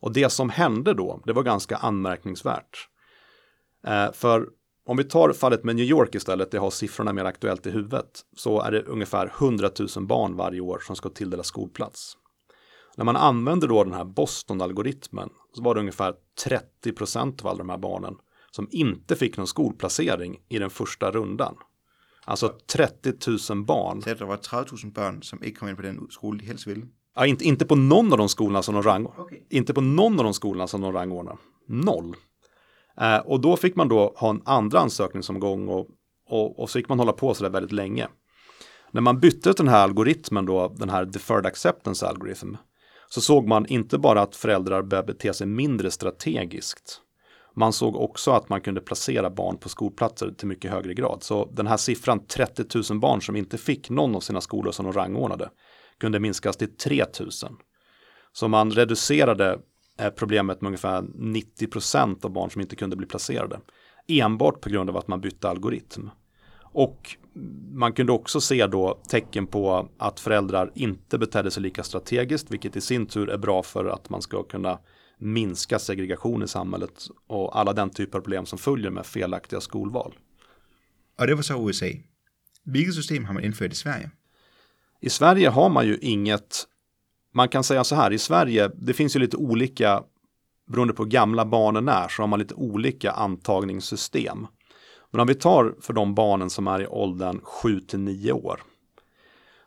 Och 0.00 0.12
det 0.12 0.30
som 0.30 0.50
hände 0.50 0.94
då, 0.94 1.22
det 1.26 1.32
var 1.32 1.42
ganska 1.42 1.76
anmärkningsvärt. 1.76 2.88
Eh, 3.86 4.12
för 4.12 4.48
om 4.86 4.96
vi 4.96 5.04
tar 5.04 5.32
fallet 5.32 5.64
med 5.64 5.76
New 5.76 5.84
York 5.84 6.14
istället, 6.14 6.50
det 6.50 6.58
har 6.58 6.70
siffrorna 6.70 7.12
mer 7.12 7.24
aktuellt 7.24 7.66
i 7.66 7.70
huvudet, 7.70 8.20
så 8.36 8.60
är 8.60 8.70
det 8.70 8.82
ungefär 8.82 9.32
100 9.38 9.70
000 9.96 10.06
barn 10.06 10.36
varje 10.36 10.60
år 10.60 10.82
som 10.86 10.96
ska 10.96 11.08
tilldelas 11.08 11.46
skolplats. 11.46 12.16
När 12.96 13.04
man 13.04 13.16
använder 13.16 13.68
då 13.68 13.84
den 13.84 13.92
här 13.92 14.04
Boston-algoritmen 14.04 15.30
så 15.52 15.62
var 15.62 15.74
det 15.74 15.80
ungefär 15.80 16.14
30 16.44 16.92
procent 16.92 17.40
av 17.40 17.46
alla 17.46 17.58
de 17.58 17.68
här 17.68 17.78
barnen 17.78 18.16
som 18.50 18.68
inte 18.70 19.16
fick 19.16 19.36
någon 19.36 19.46
skolplacering 19.46 20.40
i 20.48 20.58
den 20.58 20.70
första 20.70 21.10
rundan. 21.10 21.56
Alltså 22.24 22.54
30 22.72 23.52
000 23.54 23.64
barn. 23.64 24.00
Det 24.00 24.20
var 24.20 24.36
30 24.36 24.74
000 24.84 24.92
barn 24.92 25.22
som 25.22 25.44
inte 25.44 25.58
kom 25.58 25.68
in 25.68 25.76
på 25.76 25.82
den 25.82 26.06
skolan 26.10 26.38
de 26.38 26.46
helst 26.46 26.66
ville? 26.66 26.86
Ja, 27.20 27.26
inte, 27.26 27.44
inte 27.44 27.66
på 27.66 27.74
någon 27.74 28.12
av 28.12 28.18
de 28.18 28.28
skolorna 28.28 28.62
som 28.62 28.74
de 28.74 28.82
rang, 28.82 29.06
okay. 29.06 29.38
inte 29.50 29.74
på 29.74 29.80
någon 29.80 30.18
av 30.18 30.24
de 30.24 30.34
skolorna 30.34 30.66
som 30.66 30.80
de 30.80 30.92
rangordnar. 30.92 31.36
Noll. 31.68 32.16
Eh, 33.00 33.18
och 33.18 33.40
då 33.40 33.56
fick 33.56 33.76
man 33.76 33.88
då 33.88 34.14
ha 34.16 34.30
en 34.30 34.42
andra 34.44 34.78
ansökningsomgång 34.78 35.68
och, 35.68 35.88
och, 36.28 36.58
och 36.58 36.70
så 36.70 36.78
fick 36.78 36.88
man 36.88 36.98
hålla 36.98 37.12
på 37.12 37.34
så 37.34 37.42
där 37.42 37.50
väldigt 37.50 37.72
länge. 37.72 38.08
När 38.90 39.00
man 39.00 39.20
bytte 39.20 39.52
den 39.52 39.68
här 39.68 39.82
algoritmen 39.82 40.46
då, 40.46 40.68
den 40.68 40.90
här 40.90 41.04
deferred 41.04 41.46
acceptance 41.46 42.06
algorithm, 42.06 42.56
så 43.08 43.20
såg 43.20 43.48
man 43.48 43.66
inte 43.66 43.98
bara 43.98 44.22
att 44.22 44.36
föräldrar 44.36 44.82
började 44.82 45.12
bete 45.12 45.34
sig 45.34 45.46
mindre 45.46 45.90
strategiskt. 45.90 47.00
Man 47.56 47.72
såg 47.72 47.96
också 47.96 48.30
att 48.30 48.48
man 48.48 48.60
kunde 48.60 48.80
placera 48.80 49.30
barn 49.30 49.58
på 49.58 49.68
skolplatser 49.68 50.30
till 50.30 50.48
mycket 50.48 50.70
högre 50.70 50.94
grad. 50.94 51.22
Så 51.22 51.50
den 51.52 51.66
här 51.66 51.76
siffran 51.76 52.26
30 52.26 52.64
000 52.90 53.00
barn 53.00 53.22
som 53.22 53.36
inte 53.36 53.58
fick 53.58 53.90
någon 53.90 54.16
av 54.16 54.20
sina 54.20 54.40
skolor 54.40 54.72
som 54.72 54.84
de 54.84 54.92
rangordnade 54.92 55.50
kunde 56.00 56.20
minskas 56.20 56.56
till 56.56 56.76
3000. 56.76 57.56
Så 58.32 58.48
man 58.48 58.70
reducerade 58.70 59.58
eh, 59.98 60.10
problemet 60.10 60.60
med 60.60 60.68
ungefär 60.68 61.04
90 61.14 61.66
procent 61.66 62.24
av 62.24 62.30
barn 62.30 62.50
som 62.50 62.60
inte 62.60 62.76
kunde 62.76 62.96
bli 62.96 63.06
placerade. 63.06 63.60
Enbart 64.08 64.60
på 64.60 64.68
grund 64.68 64.90
av 64.90 64.96
att 64.96 65.08
man 65.08 65.20
bytte 65.20 65.48
algoritm. 65.48 66.10
Och 66.72 67.16
man 67.72 67.92
kunde 67.92 68.12
också 68.12 68.40
se 68.40 68.66
då 68.66 69.00
tecken 69.08 69.46
på 69.46 69.88
att 69.98 70.20
föräldrar 70.20 70.72
inte 70.74 71.18
betedde 71.18 71.50
sig 71.50 71.62
lika 71.62 71.82
strategiskt, 71.82 72.50
vilket 72.50 72.76
i 72.76 72.80
sin 72.80 73.06
tur 73.06 73.30
är 73.30 73.38
bra 73.38 73.62
för 73.62 73.84
att 73.84 74.10
man 74.10 74.22
ska 74.22 74.42
kunna 74.42 74.78
minska 75.18 75.78
segregation 75.78 76.42
i 76.42 76.48
samhället 76.48 77.06
och 77.26 77.58
alla 77.58 77.72
den 77.72 77.90
typer 77.90 78.18
av 78.18 78.22
problem 78.22 78.46
som 78.46 78.58
följer 78.58 78.90
med 78.90 79.06
felaktiga 79.06 79.60
skolval. 79.60 80.14
Och 81.18 81.26
det 81.26 81.34
var 81.34 81.42
så 81.42 81.68
USA. 81.68 81.86
Vilket 82.64 82.94
system 82.94 83.24
har 83.24 83.34
man 83.34 83.44
infört 83.44 83.72
i 83.72 83.76
Sverige? 83.76 84.10
I 85.00 85.10
Sverige 85.10 85.48
har 85.48 85.68
man 85.68 85.86
ju 85.86 85.98
inget, 86.00 86.66
man 87.34 87.48
kan 87.48 87.64
säga 87.64 87.84
så 87.84 87.94
här, 87.94 88.12
i 88.12 88.18
Sverige, 88.18 88.70
det 88.74 88.94
finns 88.94 89.16
ju 89.16 89.20
lite 89.20 89.36
olika, 89.36 90.02
beroende 90.66 90.94
på 90.94 91.02
hur 91.02 91.10
gamla 91.10 91.44
barnen 91.44 91.88
är, 91.88 92.08
så 92.08 92.22
har 92.22 92.26
man 92.26 92.38
lite 92.38 92.54
olika 92.54 93.10
antagningssystem. 93.10 94.46
Men 95.10 95.20
om 95.20 95.26
vi 95.26 95.34
tar 95.34 95.74
för 95.80 95.92
de 95.92 96.14
barnen 96.14 96.50
som 96.50 96.66
är 96.66 96.82
i 96.82 96.86
åldern 96.86 97.40
7 97.42 97.80
till 97.80 98.00
9 98.00 98.32
år, 98.32 98.62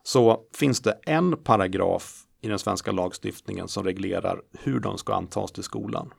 så 0.03 0.41
finns 0.55 0.81
det 0.81 0.99
en 1.05 1.37
paragraf 1.37 2.23
i 2.41 2.47
den 2.47 2.59
svenska 2.59 2.91
lagstiftningen 2.91 3.67
som 3.67 3.83
reglerar 3.83 4.41
hur 4.59 4.79
de 4.79 4.97
ska 4.97 5.13
antas 5.13 5.51
till 5.51 5.63
skolan. 5.63 6.13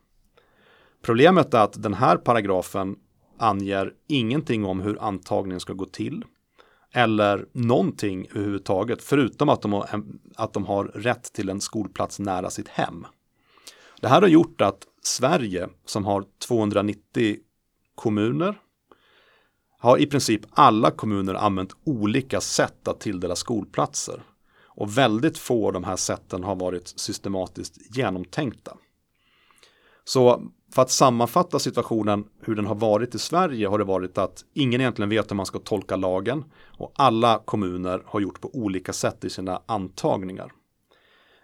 Problemet 1.03 1.55
är 1.55 1.59
att 1.59 1.83
den 1.83 1.95
här 1.95 2.17
paragrafen 2.17 2.97
anger 3.39 3.93
ingenting 4.09 4.65
om 4.65 4.81
hur 4.81 5.03
antagningen 5.03 5.61
ska 5.61 5.73
gå 5.73 5.85
till 5.85 6.25
eller 6.97 7.47
någonting 7.53 8.27
överhuvudtaget 8.31 9.03
förutom 9.03 9.49
att 9.49 9.63
de, 9.63 9.73
har, 9.73 10.03
att 10.37 10.53
de 10.53 10.67
har 10.67 10.85
rätt 10.85 11.33
till 11.33 11.49
en 11.49 11.61
skolplats 11.61 12.19
nära 12.19 12.51
sitt 12.51 12.69
hem. 12.69 13.07
Det 14.01 14.09
här 14.09 14.21
har 14.21 14.29
gjort 14.29 14.61
att 14.61 14.87
Sverige 15.03 15.69
som 15.85 16.05
har 16.05 16.25
290 16.47 17.37
kommuner 17.95 18.61
har 19.79 19.99
i 19.99 20.07
princip 20.07 20.41
alla 20.51 20.91
kommuner 20.91 21.35
använt 21.35 21.77
olika 21.85 22.41
sätt 22.41 22.89
att 22.89 23.01
tilldela 23.01 23.37
skolplatser. 23.37 24.23
Och 24.77 24.99
väldigt 24.99 25.39
få 25.39 25.67
av 25.67 25.73
de 25.73 25.85
här 25.85 25.97
sätten 25.97 26.45
har 26.45 26.57
varit 26.57 26.89
systematiskt 26.89 27.97
genomtänkta. 27.97 28.77
Så 30.05 30.43
för 30.75 30.83
att 30.83 30.91
sammanfatta 30.91 31.59
situationen 31.59 32.25
hur 32.41 32.55
den 32.55 32.67
har 32.67 32.75
varit 32.75 33.15
i 33.15 33.19
Sverige 33.19 33.69
har 33.69 33.79
det 33.79 33.85
varit 33.85 34.19
att 34.19 34.45
ingen 34.55 34.81
egentligen 34.81 35.09
vet 35.09 35.31
hur 35.31 35.37
man 35.37 35.47
ska 35.47 35.59
tolka 35.59 35.97
lagen 35.97 36.45
och 36.79 36.93
alla 36.97 37.43
kommuner 37.45 38.03
har 38.07 38.21
gjort 38.21 38.41
på 38.41 38.51
olika 38.55 38.93
sätt 38.93 39.25
i 39.25 39.31
sina 39.31 39.63
antagningar. 39.67 40.53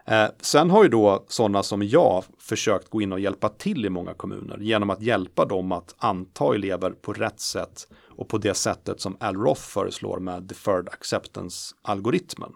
Eh, 0.07 0.27
sen 0.41 0.71
har 0.71 0.83
ju 0.83 0.89
då 0.89 1.25
sådana 1.29 1.63
som 1.63 1.83
jag 1.83 2.25
försökt 2.39 2.89
gå 2.89 3.03
in 3.03 3.13
och 3.13 3.21
hjälpa 3.21 3.49
till 3.49 3.87
i 3.87 3.91
många 3.91 4.15
kommuner 4.15 4.59
genom 4.59 4.91
att 4.91 5.03
hjälpa 5.03 5.45
dem 5.45 5.73
att 5.73 5.95
anta 5.99 6.55
elever 6.55 6.91
på 6.91 7.13
rätt 7.13 7.41
sätt 7.41 7.89
och 8.09 8.29
på 8.29 8.39
det 8.39 8.55
sättet 8.55 9.01
som 9.01 9.17
Al 9.21 9.37
Roth 9.37 9.61
föreslår 9.61 10.21
med 10.21 10.43
deferred 10.43 10.89
acceptance-algoritmen. 10.89 12.53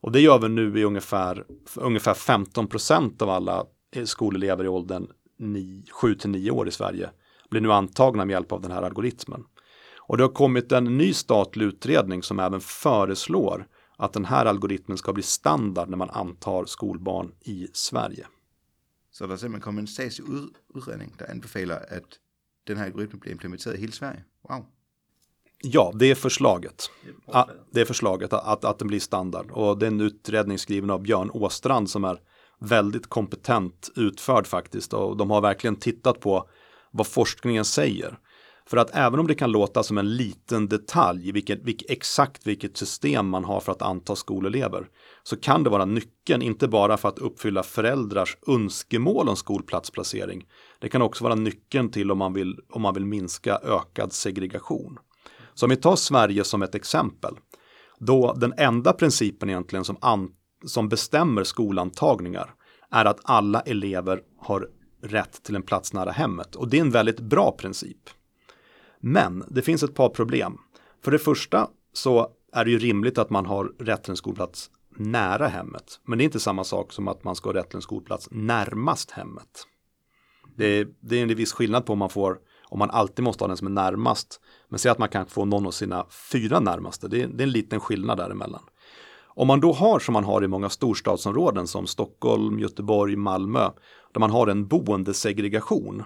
Och 0.00 0.12
det 0.12 0.20
gör 0.20 0.38
vi 0.38 0.48
nu 0.48 0.78
i 0.80 0.84
ungefär, 0.84 1.44
ungefär 1.74 2.14
15 2.14 2.66
procent 2.66 3.22
av 3.22 3.30
alla 3.30 3.64
eh, 3.96 4.04
skolelever 4.04 4.64
i 4.64 4.68
åldern 4.68 5.06
7 5.92 6.14
till 6.14 6.30
9 6.30 6.50
år 6.50 6.68
i 6.68 6.70
Sverige 6.70 7.10
blir 7.50 7.60
nu 7.60 7.72
antagna 7.72 8.24
med 8.24 8.34
hjälp 8.34 8.52
av 8.52 8.60
den 8.60 8.70
här 8.70 8.82
algoritmen. 8.82 9.44
Och 9.98 10.16
det 10.16 10.22
har 10.22 10.30
kommit 10.30 10.72
en 10.72 10.98
ny 10.98 11.12
statlig 11.12 11.66
utredning 11.66 12.22
som 12.22 12.40
även 12.40 12.60
föreslår 12.60 13.66
att 13.96 14.12
den 14.12 14.24
här 14.24 14.46
algoritmen 14.46 14.98
ska 14.98 15.12
bli 15.12 15.22
standard 15.22 15.88
när 15.88 15.96
man 15.96 16.10
antar 16.10 16.64
skolbarn 16.64 17.32
i 17.40 17.68
Sverige. 17.72 18.26
Så 19.10 19.26
det 19.26 19.38
simpelthen 19.38 19.60
kommer 19.60 19.80
en 19.80 19.86
statlig 19.86 20.26
utredning 20.74 21.14
där 21.18 21.30
anbefaler 21.30 21.76
att 21.76 22.18
den 22.64 22.76
här 22.76 22.84
algoritmen 22.84 23.18
blir 23.20 23.32
implementerad 23.32 23.76
i 23.76 23.80
hela 23.80 23.92
Sverige? 23.92 24.24
Wow! 24.48 24.66
Ja, 25.62 25.92
det 25.94 26.10
är 26.10 26.14
förslaget. 26.14 26.90
Det 27.70 27.80
är 27.80 27.84
förslaget 27.84 28.32
att, 28.32 28.64
att 28.64 28.78
den 28.78 28.88
blir 28.88 29.00
standard. 29.00 29.50
Och 29.50 29.78
det 29.78 29.86
är 29.86 29.90
en 29.90 30.00
utredning 30.00 30.58
skriven 30.58 30.90
av 30.90 31.02
Björn 31.02 31.30
Åstrand 31.30 31.90
som 31.90 32.04
är 32.04 32.20
väldigt 32.60 33.06
kompetent 33.06 33.90
utförd 33.96 34.46
faktiskt. 34.46 34.92
Och 34.92 35.16
de 35.16 35.30
har 35.30 35.40
verkligen 35.40 35.76
tittat 35.76 36.20
på 36.20 36.48
vad 36.90 37.06
forskningen 37.06 37.64
säger. 37.64 38.18
För 38.68 38.76
att 38.76 38.90
även 38.96 39.20
om 39.20 39.26
det 39.26 39.34
kan 39.34 39.52
låta 39.52 39.82
som 39.82 39.98
en 39.98 40.16
liten 40.16 40.68
detalj, 40.68 41.32
vilket, 41.32 41.62
vilket, 41.62 41.90
exakt 41.90 42.46
vilket 42.46 42.76
system 42.76 43.28
man 43.28 43.44
har 43.44 43.60
för 43.60 43.72
att 43.72 43.82
anta 43.82 44.16
skolelever, 44.16 44.88
så 45.22 45.36
kan 45.36 45.62
det 45.62 45.70
vara 45.70 45.84
nyckeln, 45.84 46.42
inte 46.42 46.68
bara 46.68 46.96
för 46.96 47.08
att 47.08 47.18
uppfylla 47.18 47.62
föräldrars 47.62 48.36
önskemål 48.46 49.28
om 49.28 49.36
skolplatsplacering. 49.36 50.46
Det 50.80 50.88
kan 50.88 51.02
också 51.02 51.24
vara 51.24 51.34
nyckeln 51.34 51.90
till 51.90 52.10
om 52.10 52.18
man 52.18 52.32
vill, 52.32 52.60
om 52.70 52.82
man 52.82 52.94
vill 52.94 53.06
minska 53.06 53.58
ökad 53.62 54.12
segregation. 54.12 54.98
Så 55.54 55.66
om 55.66 55.70
vi 55.70 55.76
tar 55.76 55.96
Sverige 55.96 56.44
som 56.44 56.62
ett 56.62 56.74
exempel, 56.74 57.34
då 57.98 58.32
den 58.32 58.54
enda 58.56 58.92
principen 58.92 59.50
egentligen 59.50 59.84
som, 59.84 59.96
an, 60.00 60.30
som 60.66 60.88
bestämmer 60.88 61.44
skolantagningar 61.44 62.54
är 62.90 63.04
att 63.04 63.20
alla 63.22 63.60
elever 63.60 64.20
har 64.38 64.68
rätt 65.02 65.42
till 65.42 65.56
en 65.56 65.62
plats 65.62 65.92
nära 65.92 66.10
hemmet. 66.10 66.56
Och 66.56 66.68
det 66.68 66.76
är 66.76 66.80
en 66.80 66.90
väldigt 66.90 67.20
bra 67.20 67.52
princip. 67.52 68.10
Men 69.00 69.44
det 69.48 69.62
finns 69.62 69.82
ett 69.82 69.94
par 69.94 70.08
problem. 70.08 70.58
För 71.04 71.10
det 71.10 71.18
första 71.18 71.68
så 71.92 72.28
är 72.52 72.64
det 72.64 72.70
ju 72.70 72.78
rimligt 72.78 73.18
att 73.18 73.30
man 73.30 73.46
har 73.46 73.64
rätt 73.64 74.02
till 74.02 74.10
en 74.10 74.16
skolplats 74.16 74.70
nära 74.96 75.46
hemmet. 75.46 76.00
Men 76.04 76.18
det 76.18 76.22
är 76.22 76.26
inte 76.26 76.40
samma 76.40 76.64
sak 76.64 76.92
som 76.92 77.08
att 77.08 77.24
man 77.24 77.36
ska 77.36 77.48
ha 77.48 77.54
rätt 77.54 77.68
till 77.68 77.76
en 77.76 77.82
skolplats 77.82 78.28
närmast 78.30 79.10
hemmet. 79.10 79.66
Det 80.56 80.66
är, 80.66 80.88
det 81.00 81.16
är 81.16 81.22
en 81.22 81.34
viss 81.34 81.52
skillnad 81.52 81.86
på 81.86 81.92
om 81.92 81.98
man 81.98 82.10
får, 82.10 82.38
om 82.68 82.78
man 82.78 82.90
alltid 82.90 83.24
måste 83.24 83.44
ha 83.44 83.48
den 83.48 83.56
som 83.56 83.66
är 83.66 83.70
närmast. 83.70 84.40
Men 84.68 84.78
säg 84.78 84.90
att 84.90 84.98
man 84.98 85.08
kan 85.08 85.26
få 85.26 85.44
någon 85.44 85.66
av 85.66 85.70
sina 85.70 86.06
fyra 86.32 86.60
närmaste. 86.60 87.08
Det 87.08 87.22
är, 87.22 87.26
det 87.26 87.42
är 87.42 87.46
en 87.46 87.52
liten 87.52 87.80
skillnad 87.80 88.18
däremellan. 88.18 88.62
Om 89.38 89.46
man 89.46 89.60
då 89.60 89.72
har 89.72 89.98
som 89.98 90.12
man 90.12 90.24
har 90.24 90.44
i 90.44 90.48
många 90.48 90.68
storstadsområden 90.68 91.66
som 91.66 91.86
Stockholm, 91.86 92.58
Göteborg, 92.58 93.16
Malmö, 93.16 93.70
där 94.12 94.20
man 94.20 94.30
har 94.30 94.46
en 94.46 94.66
boendesegregation, 94.66 96.04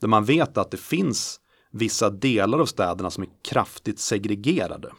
där 0.00 0.08
man 0.08 0.24
vet 0.24 0.58
att 0.58 0.70
det 0.70 0.76
finns 0.76 1.40
vissa 1.70 2.10
delar 2.10 2.58
av 2.58 2.66
städerna 2.66 3.10
som 3.10 3.22
är 3.22 3.28
kraftigt 3.50 3.98
segregerade. 3.98 4.92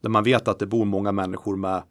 Där 0.00 0.10
man 0.10 0.24
vet 0.24 0.48
att 0.48 0.58
det 0.58 0.66
bor 0.66 0.84
många 0.84 1.12
människor 1.12 1.56
med 1.56 1.82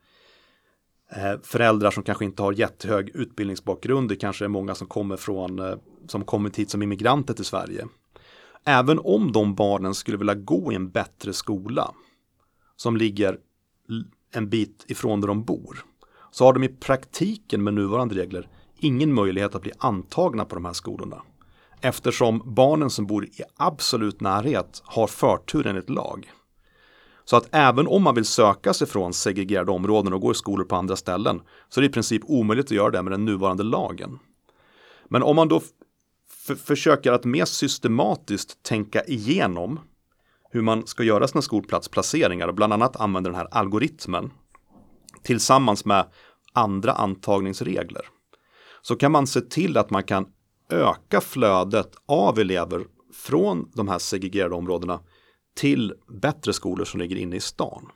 eh, 1.11 1.41
föräldrar 1.43 1.91
som 1.91 2.03
kanske 2.03 2.25
inte 2.25 2.41
har 2.41 2.53
jättehög 2.53 3.09
utbildningsbakgrund. 3.09 4.09
Det 4.09 4.15
kanske 4.15 4.45
är 4.45 4.49
många 4.49 4.75
som 4.75 4.87
kommer 4.87 5.17
från 5.17 5.59
eh, 5.59 5.75
som 6.07 6.23
kommit 6.23 6.59
hit 6.59 6.69
som 6.69 6.81
immigranter 6.81 7.33
till 7.33 7.45
Sverige. 7.45 7.87
Även 8.65 8.99
om 8.99 9.31
de 9.31 9.55
barnen 9.55 9.93
skulle 9.93 10.17
vilja 10.17 10.35
gå 10.35 10.71
i 10.71 10.75
en 10.75 10.89
bättre 10.89 11.33
skola 11.33 11.91
som 12.75 12.97
ligger 12.97 13.39
en 14.31 14.49
bit 14.49 14.85
ifrån 14.87 15.21
där 15.21 15.27
de 15.27 15.43
bor 15.43 15.85
så 16.31 16.45
har 16.45 16.53
de 16.53 16.63
i 16.63 16.69
praktiken 16.69 17.63
med 17.63 17.73
nuvarande 17.73 18.15
regler 18.15 18.49
ingen 18.79 19.13
möjlighet 19.13 19.55
att 19.55 19.61
bli 19.61 19.71
antagna 19.77 20.45
på 20.45 20.55
de 20.55 20.65
här 20.65 20.73
skolorna 20.73 21.21
eftersom 21.81 22.41
barnen 22.45 22.89
som 22.89 23.07
bor 23.07 23.25
i 23.25 23.41
absolut 23.57 24.21
närhet 24.21 24.81
har 24.85 25.07
förtur 25.07 25.67
enligt 25.67 25.89
lag. 25.89 26.31
Så 27.25 27.35
att 27.35 27.47
även 27.51 27.87
om 27.87 28.03
man 28.03 28.15
vill 28.15 28.25
söka 28.25 28.73
sig 28.73 28.87
från 28.87 29.13
segregerade 29.13 29.71
områden 29.71 30.13
och 30.13 30.21
gå 30.21 30.31
i 30.31 30.35
skolor 30.35 30.65
på 30.65 30.75
andra 30.75 30.95
ställen 30.95 31.41
så 31.69 31.79
är 31.79 31.81
det 31.81 31.87
i 31.87 31.91
princip 31.91 32.21
omöjligt 32.25 32.65
att 32.65 32.71
göra 32.71 32.91
det 32.91 33.03
med 33.03 33.13
den 33.13 33.25
nuvarande 33.25 33.63
lagen. 33.63 34.19
Men 35.09 35.23
om 35.23 35.35
man 35.35 35.47
då 35.47 35.61
försöker 36.65 37.11
att 37.11 37.25
mer 37.25 37.45
systematiskt 37.45 38.63
tänka 38.63 39.03
igenom 39.03 39.79
hur 40.49 40.61
man 40.61 40.87
ska 40.87 41.03
göra 41.03 41.27
sina 41.27 41.41
skolplatsplaceringar 41.41 42.47
och 42.47 42.55
bland 42.55 42.73
annat 42.73 42.95
använder 42.95 43.31
den 43.31 43.39
här 43.39 43.47
algoritmen 43.51 44.31
tillsammans 45.23 45.85
med 45.85 46.05
andra 46.53 46.91
antagningsregler 46.91 48.05
så 48.81 48.95
kan 48.95 49.11
man 49.11 49.27
se 49.27 49.41
till 49.41 49.77
att 49.77 49.89
man 49.89 50.03
kan 50.03 50.25
öka 50.69 51.21
flödet 51.21 51.95
av 52.05 52.39
elever 52.39 52.85
från 53.13 53.71
de 53.73 53.87
här 53.87 53.99
segregerade 53.99 54.55
områdena 54.55 54.99
till 55.55 55.93
bättre 56.21 56.53
skolor 56.53 56.85
som 56.85 56.99
ligger 56.99 57.15
inne 57.15 57.35
i 57.35 57.39
stan. 57.39 57.89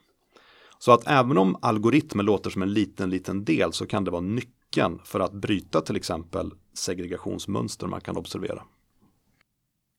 Så 0.79 0.91
att 0.91 1.08
även 1.08 1.38
om 1.38 1.55
algoritmen 1.62 2.25
låter 2.25 2.50
som 2.50 2.62
en 2.62 2.74
liten, 2.74 3.10
liten 3.10 3.46
del 3.46 3.74
så 3.74 3.86
kan 3.86 4.03
det 4.03 4.12
vara 4.12 4.22
nyckeln 4.22 5.00
för 5.03 5.20
att 5.20 5.34
bryta 5.34 5.81
till 5.81 5.96
exempel 5.96 6.51
segregationsmönster 6.74 7.88
man 7.88 8.01
kan 8.01 8.17
observera. 8.17 8.63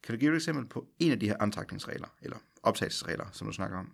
Kan 0.07 0.17
du 0.17 0.27
ge 0.27 0.31
ett 0.33 0.37
exempel 0.37 0.65
på 0.65 0.85
en 0.99 1.13
av 1.13 1.19
de 1.19 1.29
här 1.29 1.43
antagningsregler 1.43 2.09
eller 2.21 2.37
optagelsesregler, 2.63 3.27
som 3.33 3.47
du 3.47 3.53
snackar 3.53 3.77
om? 3.77 3.91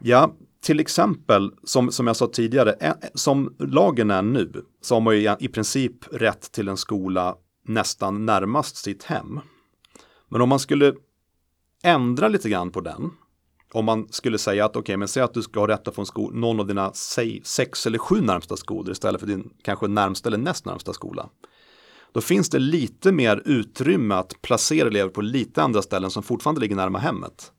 Ja, 0.00 0.34
till 0.60 0.80
exempel 0.80 1.54
som, 1.64 1.92
som 1.92 2.06
jag 2.06 2.16
sa 2.16 2.26
tidigare, 2.26 2.94
som 3.14 3.56
lagen 3.58 4.10
är 4.10 4.22
nu 4.22 4.64
så 4.80 4.94
har 4.94 5.00
man 5.00 5.16
ju 5.16 5.36
i 5.40 5.48
princip 5.48 6.12
rätt 6.12 6.52
till 6.52 6.68
en 6.68 6.76
skola 6.76 7.36
nästan 7.64 8.26
närmast 8.26 8.76
sitt 8.76 9.02
hem. 9.02 9.40
Men 10.28 10.40
om 10.40 10.48
man 10.48 10.58
skulle 10.58 10.94
ändra 11.82 12.28
lite 12.28 12.48
grann 12.48 12.70
på 12.70 12.80
den, 12.80 13.10
om 13.72 13.84
man 13.84 14.08
skulle 14.10 14.38
säga 14.38 14.64
att 14.64 14.70
okej, 14.70 14.80
okay, 14.80 14.96
men 14.96 15.08
säg 15.08 15.22
att 15.22 15.34
du 15.34 15.42
ska 15.42 15.60
ha 15.60 15.68
rätt 15.68 15.88
att 15.88 15.94
få 15.94 16.02
en 16.02 16.06
skola, 16.06 16.38
någon 16.38 16.60
av 16.60 16.66
dina 16.66 16.92
säg, 16.92 17.40
sex 17.44 17.86
eller 17.86 17.98
sju 17.98 18.20
närmsta 18.20 18.56
skolor 18.56 18.92
istället 18.92 19.20
för 19.20 19.28
din 19.28 19.50
kanske 19.62 19.86
närmsta 19.86 20.28
eller 20.28 20.38
näst 20.38 20.66
närmsta 20.66 20.92
skola. 20.92 21.28
Då 22.14 22.20
finns 22.20 22.50
det 22.50 22.58
lite 22.58 23.12
mer 23.12 23.42
utrymme 23.44 24.14
att 24.14 24.42
placera 24.42 24.88
elever 24.88 25.10
på 25.10 25.20
lite 25.20 25.62
andra 25.62 25.82
ställen 25.82 26.10
som 26.10 26.22
fortfarande 26.22 26.60
ligger 26.60 26.76
närmare 26.76 27.02
hemmet. 27.02 27.52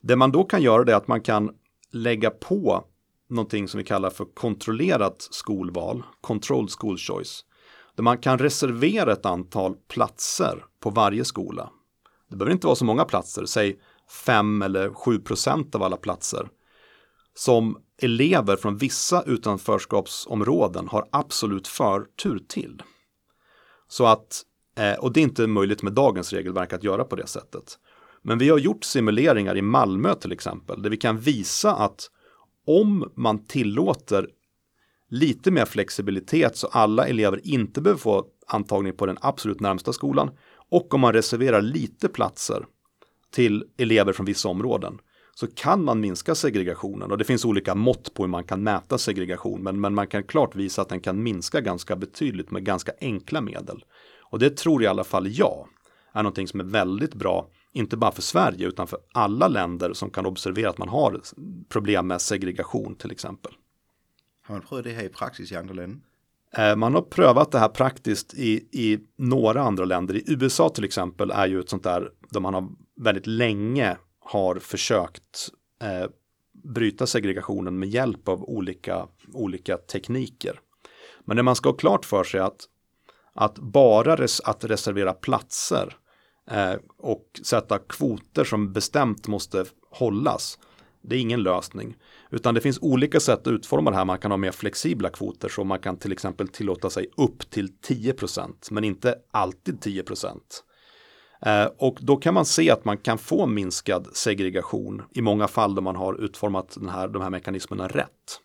Det 0.00 0.16
man 0.16 0.32
då 0.32 0.44
kan 0.44 0.62
göra 0.62 0.92
är 0.92 0.96
att 0.96 1.08
man 1.08 1.20
kan 1.20 1.50
lägga 1.92 2.30
på 2.30 2.84
någonting 3.30 3.68
som 3.68 3.78
vi 3.78 3.84
kallar 3.84 4.10
för 4.10 4.24
kontrollerat 4.24 5.28
skolval, 5.30 6.02
controlled 6.20 6.70
school 6.70 6.98
choice 6.98 7.44
där 7.96 8.02
man 8.02 8.18
kan 8.18 8.38
reservera 8.38 9.12
ett 9.12 9.26
antal 9.26 9.74
platser 9.74 10.64
på 10.80 10.90
varje 10.90 11.24
skola. 11.24 11.70
Det 12.30 12.36
behöver 12.36 12.52
inte 12.52 12.66
vara 12.66 12.76
så 12.76 12.84
många 12.84 13.04
platser, 13.04 13.44
säg 13.44 13.78
5 14.26 14.62
eller 14.62 14.90
7 14.90 15.18
procent 15.18 15.74
av 15.74 15.82
alla 15.82 15.96
platser 15.96 16.48
som 17.34 17.78
elever 18.02 18.56
från 18.56 18.76
vissa 18.76 19.22
utanförskapsområden 19.22 20.88
har 20.88 21.08
absolut 21.12 21.68
förtur 21.68 22.38
till. 22.48 22.82
Så 23.94 24.06
att, 24.06 24.42
eh, 24.76 24.94
och 24.94 25.12
det 25.12 25.20
är 25.20 25.22
inte 25.22 25.46
möjligt 25.46 25.82
med 25.82 25.92
dagens 25.92 26.32
regelverk 26.32 26.72
att 26.72 26.84
göra 26.84 27.04
på 27.04 27.16
det 27.16 27.26
sättet. 27.26 27.78
Men 28.22 28.38
vi 28.38 28.48
har 28.48 28.58
gjort 28.58 28.84
simuleringar 28.84 29.56
i 29.56 29.62
Malmö 29.62 30.14
till 30.14 30.32
exempel, 30.32 30.82
där 30.82 30.90
vi 30.90 30.96
kan 30.96 31.18
visa 31.18 31.74
att 31.74 32.10
om 32.66 33.12
man 33.14 33.44
tillåter 33.46 34.28
lite 35.10 35.50
mer 35.50 35.64
flexibilitet 35.64 36.56
så 36.56 36.66
alla 36.66 37.08
elever 37.08 37.40
inte 37.44 37.80
behöver 37.80 38.00
få 38.00 38.26
antagning 38.46 38.92
på 38.92 39.06
den 39.06 39.18
absolut 39.20 39.60
närmsta 39.60 39.92
skolan 39.92 40.30
och 40.70 40.94
om 40.94 41.00
man 41.00 41.12
reserverar 41.12 41.62
lite 41.62 42.08
platser 42.08 42.66
till 43.32 43.64
elever 43.76 44.12
från 44.12 44.26
vissa 44.26 44.48
områden 44.48 44.98
så 45.34 45.46
kan 45.46 45.84
man 45.84 46.00
minska 46.00 46.34
segregationen 46.34 47.10
och 47.10 47.18
det 47.18 47.24
finns 47.24 47.44
olika 47.44 47.74
mått 47.74 48.14
på 48.14 48.22
hur 48.22 48.30
man 48.30 48.44
kan 48.44 48.62
mäta 48.62 48.98
segregation 48.98 49.62
men, 49.62 49.80
men 49.80 49.94
man 49.94 50.06
kan 50.06 50.22
klart 50.22 50.56
visa 50.56 50.82
att 50.82 50.88
den 50.88 51.00
kan 51.00 51.22
minska 51.22 51.60
ganska 51.60 51.96
betydligt 51.96 52.50
med 52.50 52.64
ganska 52.64 52.92
enkla 53.00 53.40
medel. 53.40 53.84
Och 54.22 54.38
det 54.38 54.56
tror 54.56 54.82
i 54.82 54.86
alla 54.86 55.04
fall 55.04 55.38
jag 55.38 55.68
är 56.12 56.22
någonting 56.22 56.48
som 56.48 56.60
är 56.60 56.64
väldigt 56.64 57.14
bra, 57.14 57.48
inte 57.72 57.96
bara 57.96 58.12
för 58.12 58.22
Sverige 58.22 58.66
utan 58.66 58.86
för 58.86 58.98
alla 59.12 59.48
länder 59.48 59.92
som 59.92 60.10
kan 60.10 60.26
observera 60.26 60.70
att 60.70 60.78
man 60.78 60.88
har 60.88 61.20
problem 61.68 62.06
med 62.06 62.20
segregation 62.20 62.94
till 62.94 63.10
exempel. 63.10 63.52
Har 64.46 64.54
man 64.54 64.62
prövat 64.62 64.84
det 64.84 64.90
här 64.90 65.04
i 65.04 65.08
praxis 65.08 65.52
i 65.52 65.56
andra 65.56 65.74
länder? 65.74 66.00
Eh, 66.56 66.76
man 66.76 66.94
har 66.94 67.02
prövat 67.02 67.52
det 67.52 67.58
här 67.58 67.68
praktiskt 67.68 68.34
i, 68.34 68.68
i 68.72 68.98
några 69.16 69.62
andra 69.62 69.84
länder. 69.84 70.14
I 70.14 70.22
USA 70.26 70.68
till 70.68 70.84
exempel 70.84 71.30
är 71.30 71.46
ju 71.46 71.60
ett 71.60 71.68
sånt 71.68 71.82
där 71.82 72.10
där 72.30 72.40
man 72.40 72.54
har 72.54 72.68
väldigt 72.96 73.26
länge 73.26 73.96
har 74.24 74.54
försökt 74.56 75.50
eh, 75.82 76.10
bryta 76.52 77.06
segregationen 77.06 77.78
med 77.78 77.88
hjälp 77.88 78.28
av 78.28 78.44
olika, 78.44 79.08
olika 79.32 79.76
tekniker. 79.76 80.60
Men 81.24 81.36
det 81.36 81.42
man 81.42 81.56
ska 81.56 81.68
ha 81.68 81.76
klart 81.76 82.04
för 82.04 82.24
sig 82.24 82.40
att, 82.40 82.68
att 83.34 83.58
bara 83.58 84.16
res, 84.16 84.40
att 84.40 84.64
reservera 84.64 85.12
platser 85.12 85.96
eh, 86.50 86.74
och 86.98 87.40
sätta 87.42 87.78
kvoter 87.78 88.44
som 88.44 88.72
bestämt 88.72 89.26
måste 89.26 89.64
hållas, 89.90 90.58
det 91.02 91.16
är 91.16 91.20
ingen 91.20 91.42
lösning. 91.42 91.96
Utan 92.30 92.54
det 92.54 92.60
finns 92.60 92.78
olika 92.82 93.20
sätt 93.20 93.46
att 93.46 93.52
utforma 93.52 93.90
det 93.90 93.96
här. 93.96 94.04
Man 94.04 94.18
kan 94.18 94.30
ha 94.30 94.38
mer 94.38 94.52
flexibla 94.52 95.10
kvoter 95.10 95.48
så 95.48 95.64
man 95.64 95.78
kan 95.78 95.96
till 95.96 96.12
exempel 96.12 96.48
tillåta 96.48 96.90
sig 96.90 97.06
upp 97.16 97.50
till 97.50 97.72
10% 97.88 98.52
men 98.70 98.84
inte 98.84 99.18
alltid 99.30 99.80
10 99.80 100.02
procent 100.02 100.64
och 101.76 101.98
då 102.02 102.16
kan 102.16 102.34
man 102.34 102.44
se 102.44 102.70
att 102.70 102.84
man 102.84 102.98
kan 102.98 103.18
få 103.18 103.46
minskad 103.46 104.08
segregation 104.12 105.02
i 105.10 105.22
många 105.22 105.48
fall 105.48 105.74
där 105.74 105.82
man 105.82 105.96
har 105.96 106.24
utformat 106.24 106.76
den 106.80 106.88
här, 106.88 107.08
de 107.08 107.22
här 107.22 107.30
mekanismerna 107.30 107.88
rätt. 107.88 108.40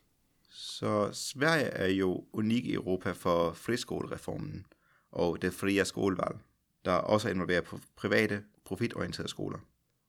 Så 0.50 1.10
Sverige 1.12 1.72
är 1.72 1.88
ju 1.88 2.16
unik 2.34 2.66
i 2.66 2.74
Europa 2.76 3.14
för 3.14 3.52
friskolereformen 3.52 4.66
och 5.12 5.40
det 5.40 5.52
fria 5.52 5.86
skolval, 5.86 6.38
där 6.82 7.12
också 7.12 7.30
involverar 7.30 7.64
privata 8.02 8.36
profitorienterade 8.68 9.30
skolor. 9.30 9.62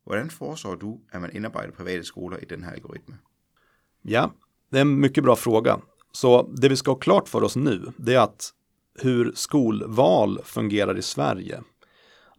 Hur 0.07 0.29
föreslår 0.29 0.77
du 0.77 1.01
att 1.13 1.21
man 1.21 1.37
inarbetar 1.37 1.71
privata 1.71 2.05
skolor 2.05 2.39
i 2.43 2.45
den 2.45 2.63
här 2.63 2.73
algoritmen? 2.73 3.19
Ja, 4.03 4.33
det 4.71 4.77
är 4.77 4.81
en 4.83 5.01
mycket 5.01 5.25
bra 5.25 5.37
fråga. 5.37 5.81
Så 6.13 6.43
det 6.43 6.69
vi 6.69 6.77
ska 6.77 6.91
ha 6.91 6.99
klart 6.99 7.29
för 7.29 7.43
oss 7.43 7.57
nu, 7.57 7.93
det 7.97 8.15
är 8.15 8.21
att 8.21 8.51
hur 8.95 9.33
skolval 9.35 10.41
fungerar 10.45 10.99
i 10.99 11.03
Sverige 11.03 11.63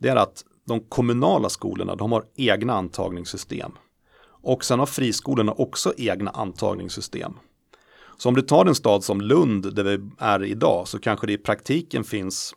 det 0.02 0.10
är 0.10 0.16
att 0.16 0.46
de 0.68 0.80
kommunala 0.80 1.50
skolorna, 1.50 1.96
de 1.96 2.12
har 2.12 2.26
egna 2.36 2.74
antagningssystem. 2.74 3.72
Och 4.44 4.66
sen 4.66 4.80
har 4.80 4.86
friskolorna 4.86 5.52
också 5.52 5.94
egna 5.98 6.32
antagningssystem. 6.32 7.34
Så 8.18 8.30
om 8.30 8.36
du 8.36 8.42
tar 8.42 8.66
en 8.66 8.76
stad 8.76 9.04
som 9.04 9.22
Lund 9.22 9.76
där 9.76 9.84
vi 9.84 10.10
är 10.18 10.44
idag 10.44 10.88
så 10.88 11.00
kanske 11.00 11.28
det 11.28 11.34
i 11.34 11.38
praktiken 11.38 12.04
finns 12.04 12.56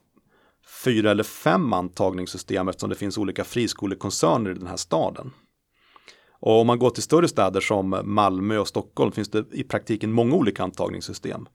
fyra 0.84 1.10
eller 1.10 1.22
fem 1.22 1.72
antagningssystem 1.72 2.68
eftersom 2.68 2.90
det 2.90 2.96
finns 2.96 3.18
olika 3.18 3.44
friskolekoncerner 3.44 4.50
i 4.50 4.54
den 4.54 4.66
här 4.66 4.76
staden. 4.76 5.30
Och 6.40 6.60
om 6.60 6.66
man 6.66 6.78
går 6.78 6.90
till 6.90 7.02
större 7.02 7.28
städer 7.28 7.60
som 7.60 8.00
Malmö 8.04 8.58
och 8.58 8.68
Stockholm 8.68 9.12
finns 9.12 9.30
det 9.30 9.44
i 9.52 9.64
praktiken 9.64 10.12
många 10.12 10.34
olika 10.34 10.62
antagningssystem. 10.62 11.46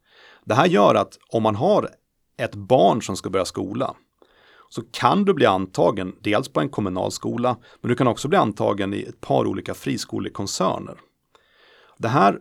Det 0.46 0.56
här 0.56 0.68
gör 0.68 0.96
att 0.96 1.18
om 1.30 1.44
man 1.44 1.56
har 1.56 1.90
ett 2.38 2.56
barn 2.56 3.02
som 3.02 3.16
ska 3.16 3.30
börja 3.30 3.46
skola 3.46 3.96
så 4.70 4.82
kan 4.92 5.26
du 5.26 5.34
bli 5.34 5.46
antagen 5.46 6.16
dels 6.22 6.50
på 6.50 6.60
en 6.60 6.70
kommunal 6.70 7.12
skola, 7.12 7.58
men 7.82 7.90
du 7.90 7.96
kan 7.96 8.08
också 8.08 8.28
bli 8.28 8.38
antagen 8.38 8.94
i 8.94 9.02
ett 9.02 9.22
par 9.22 9.46
olika 9.48 9.74
friskolekoncerner. 9.74 10.98
Det 11.98 12.08
här 12.08 12.40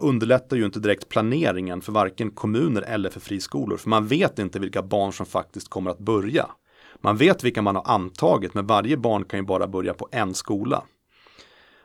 underlättar 0.00 0.56
ju 0.56 0.64
inte 0.64 0.80
direkt 0.80 1.08
planeringen 1.08 1.80
för 1.80 1.92
varken 1.92 2.30
kommuner 2.30 2.82
eller 2.82 3.10
för 3.10 3.20
friskolor, 3.20 3.76
för 3.76 3.88
man 3.88 4.06
vet 4.06 4.38
inte 4.38 4.58
vilka 4.58 4.82
barn 4.82 5.12
som 5.12 5.26
faktiskt 5.26 5.68
kommer 5.68 5.90
att 5.90 5.98
börja. 5.98 6.46
Man 7.00 7.16
vet 7.16 7.44
vilka 7.44 7.62
man 7.62 7.76
har 7.76 7.84
antagit, 7.86 8.54
men 8.54 8.66
varje 8.66 8.96
barn 8.96 9.24
kan 9.24 9.40
ju 9.40 9.46
bara 9.46 9.68
börja 9.68 9.94
på 9.94 10.08
en 10.12 10.34
skola. 10.34 10.84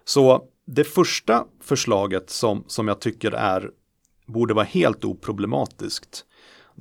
Så 0.06 0.44
det 0.66 0.84
första 0.84 1.46
förslaget 1.62 2.30
som, 2.30 2.64
som 2.68 2.88
jag 2.88 3.02
tycker 3.02 3.32
är, 3.32 3.70
borde 4.26 4.54
vara 4.54 4.66
helt 4.66 5.06
oproblematiskt, 5.06 6.26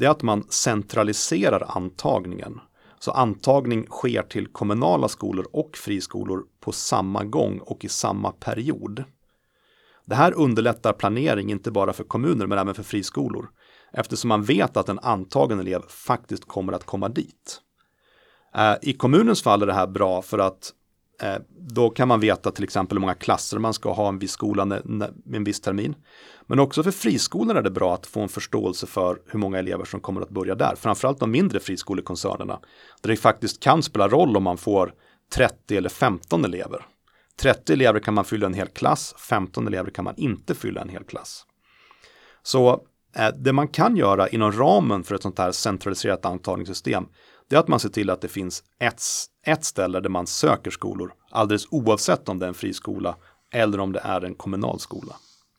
det 0.00 0.06
är 0.06 0.10
att 0.10 0.22
man 0.22 0.44
centraliserar 0.48 1.66
antagningen. 1.68 2.60
Så 2.98 3.10
antagning 3.10 3.86
sker 3.86 4.22
till 4.22 4.46
kommunala 4.46 5.08
skolor 5.08 5.46
och 5.52 5.76
friskolor 5.76 6.44
på 6.60 6.72
samma 6.72 7.24
gång 7.24 7.58
och 7.58 7.84
i 7.84 7.88
samma 7.88 8.32
period. 8.32 9.04
Det 10.04 10.14
här 10.14 10.32
underlättar 10.32 10.92
planering 10.92 11.50
inte 11.50 11.70
bara 11.70 11.92
för 11.92 12.04
kommuner 12.04 12.46
men 12.46 12.58
även 12.58 12.74
för 12.74 12.82
friskolor 12.82 13.50
eftersom 13.92 14.28
man 14.28 14.42
vet 14.44 14.76
att 14.76 14.88
en 14.88 14.98
antagen 14.98 15.60
elev 15.60 15.82
faktiskt 15.88 16.44
kommer 16.44 16.72
att 16.72 16.86
komma 16.86 17.08
dit. 17.08 17.60
Eh, 18.54 18.74
I 18.82 18.92
kommunens 18.92 19.42
fall 19.42 19.62
är 19.62 19.66
det 19.66 19.74
här 19.74 19.86
bra 19.86 20.22
för 20.22 20.38
att 20.38 20.72
Eh, 21.22 21.36
då 21.58 21.90
kan 21.90 22.08
man 22.08 22.20
veta 22.20 22.50
till 22.50 22.64
exempel 22.64 22.98
hur 22.98 23.00
många 23.00 23.14
klasser 23.14 23.58
man 23.58 23.74
ska 23.74 23.92
ha 23.92 24.08
en 24.08 24.18
viss 24.18 24.32
skola 24.32 24.64
med 24.64 25.14
en 25.32 25.44
viss 25.44 25.60
termin. 25.60 25.94
Men 26.46 26.58
också 26.58 26.82
för 26.82 26.90
friskolorna 26.90 27.58
är 27.58 27.62
det 27.62 27.70
bra 27.70 27.94
att 27.94 28.06
få 28.06 28.20
en 28.20 28.28
förståelse 28.28 28.86
för 28.86 29.18
hur 29.26 29.38
många 29.38 29.58
elever 29.58 29.84
som 29.84 30.00
kommer 30.00 30.20
att 30.20 30.30
börja 30.30 30.54
där. 30.54 30.74
Framförallt 30.76 31.20
de 31.20 31.30
mindre 31.30 31.60
friskolekoncernerna. 31.60 32.60
Där 33.02 33.10
det 33.10 33.16
faktiskt 33.16 33.60
kan 33.60 33.82
spela 33.82 34.08
roll 34.08 34.36
om 34.36 34.42
man 34.42 34.58
får 34.58 34.94
30 35.32 35.76
eller 35.76 35.88
15 35.88 36.44
elever. 36.44 36.86
30 37.40 37.72
elever 37.72 38.00
kan 38.00 38.14
man 38.14 38.24
fylla 38.24 38.46
en 38.46 38.54
hel 38.54 38.68
klass, 38.68 39.14
15 39.18 39.66
elever 39.66 39.90
kan 39.90 40.04
man 40.04 40.14
inte 40.16 40.54
fylla 40.54 40.80
en 40.80 40.88
hel 40.88 41.04
klass. 41.04 41.46
Så 42.42 42.84
eh, 43.16 43.28
det 43.36 43.52
man 43.52 43.68
kan 43.68 43.96
göra 43.96 44.28
inom 44.28 44.52
ramen 44.52 45.04
för 45.04 45.14
ett 45.14 45.22
sånt 45.22 45.38
här 45.38 45.52
centraliserat 45.52 46.24
antagningssystem 46.24 47.06
det 47.50 47.56
är 47.56 47.60
att 47.60 47.68
man 47.68 47.80
ser 47.80 47.88
till 47.88 48.10
att 48.10 48.20
det 48.20 48.28
finns 48.28 48.64
ett, 48.78 49.02
ett 49.46 49.64
ställe 49.64 50.00
där 50.00 50.08
man 50.08 50.26
söker 50.26 50.70
skolor, 50.70 51.12
alldeles 51.30 51.66
oavsett 51.70 52.28
om 52.28 52.38
det 52.38 52.46
är 52.46 52.48
en 52.48 52.54
friskola 52.54 53.16
eller 53.52 53.80
om 53.80 53.92
det 53.92 53.98
är 53.98 54.24
en 54.24 54.34
kommunal 54.34 54.80
skola. 54.80 55.16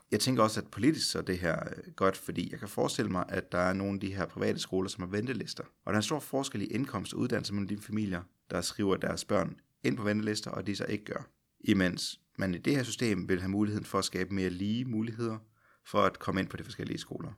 Jag 0.10 0.22
tänker 0.22 0.44
också 0.44 0.60
att 0.60 0.72
politiskt 0.72 1.10
så 1.10 1.20
är 1.20 1.24
det 1.24 1.36
här 1.36 1.78
gott, 1.96 2.18
för 2.18 2.34
jag 2.52 2.60
kan 2.60 2.70
föreställa 2.70 3.10
mig 3.10 3.22
att 3.22 3.52
det 3.52 3.58
är 3.58 3.74
några 3.74 3.92
av 3.92 4.00
de 4.00 4.16
här 4.16 4.26
privata 4.26 4.60
skolor 4.60 4.88
som 4.88 5.04
har 5.04 5.10
väntelistor. 5.10 5.66
Och 5.86 5.92
det 5.92 5.96
är 5.96 5.96
en 5.96 6.04
stor 6.04 6.20
forskel 6.20 6.62
i 6.62 6.76
inkomst 6.76 7.14
och 7.14 7.24
utdannelse 7.24 7.54
mellan 7.54 7.68
de 7.68 7.78
familjer, 7.78 8.24
där 8.48 8.62
skriver 8.62 8.98
deras 8.98 9.28
barn 9.28 9.56
in 9.84 9.96
på 9.96 10.04
väntelistor 10.04 10.52
och 10.52 10.64
de 10.64 10.76
så 10.76 10.86
inte 10.86 11.12
gör. 11.12 11.24
Imens 11.60 12.18
man 12.38 12.56
i 12.56 12.58
det 12.58 12.76
här 12.76 12.84
systemet 12.84 13.30
vill 13.30 13.42
ha 13.42 13.48
möjligheten 13.48 13.86
för 13.86 14.00
att 14.00 14.06
skapa 14.06 14.34
mer 14.34 14.50
lika 14.50 14.90
möjligheter 14.90 15.40
för 15.86 16.08
att 16.08 16.18
komma 16.18 16.40
in 16.40 16.48
på 16.48 16.58
de 16.58 16.64
olika 16.64 16.98
skolorna. 16.98 17.36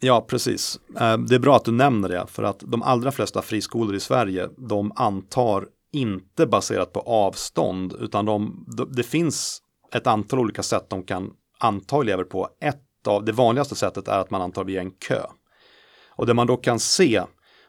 Ja, 0.00 0.20
precis. 0.20 0.80
Eh, 1.00 1.18
det 1.18 1.34
är 1.34 1.38
bra 1.38 1.56
att 1.56 1.64
du 1.64 1.72
nämner 1.72 2.08
det, 2.08 2.26
för 2.26 2.42
att 2.42 2.60
de 2.66 2.82
allra 2.82 3.12
flesta 3.12 3.42
friskolor 3.42 3.94
i 3.94 4.00
Sverige, 4.00 4.48
de 4.56 4.92
antar 4.96 5.66
inte 5.92 6.46
baserat 6.46 6.92
på 6.92 7.00
avstånd, 7.00 7.96
utan 8.00 8.24
de, 8.24 8.66
det 8.90 9.02
finns 9.02 9.62
ett 9.92 10.06
antal 10.06 10.38
olika 10.38 10.62
sätt 10.62 10.90
de 10.90 11.02
kan 11.02 11.32
anta 11.58 12.00
elever 12.00 12.24
på. 12.24 12.48
Ett 12.60 13.06
av 13.06 13.24
det 13.24 13.32
vanligaste 13.32 13.74
sättet 13.74 14.08
är 14.08 14.18
att 14.18 14.30
man 14.30 14.42
antar 14.42 14.64
via 14.64 14.80
en 14.80 14.90
kö. 14.90 15.22
Och 16.08 16.26
det 16.26 16.34
man 16.34 16.46
då 16.46 16.56
kan 16.56 16.80
se, 16.80 17.22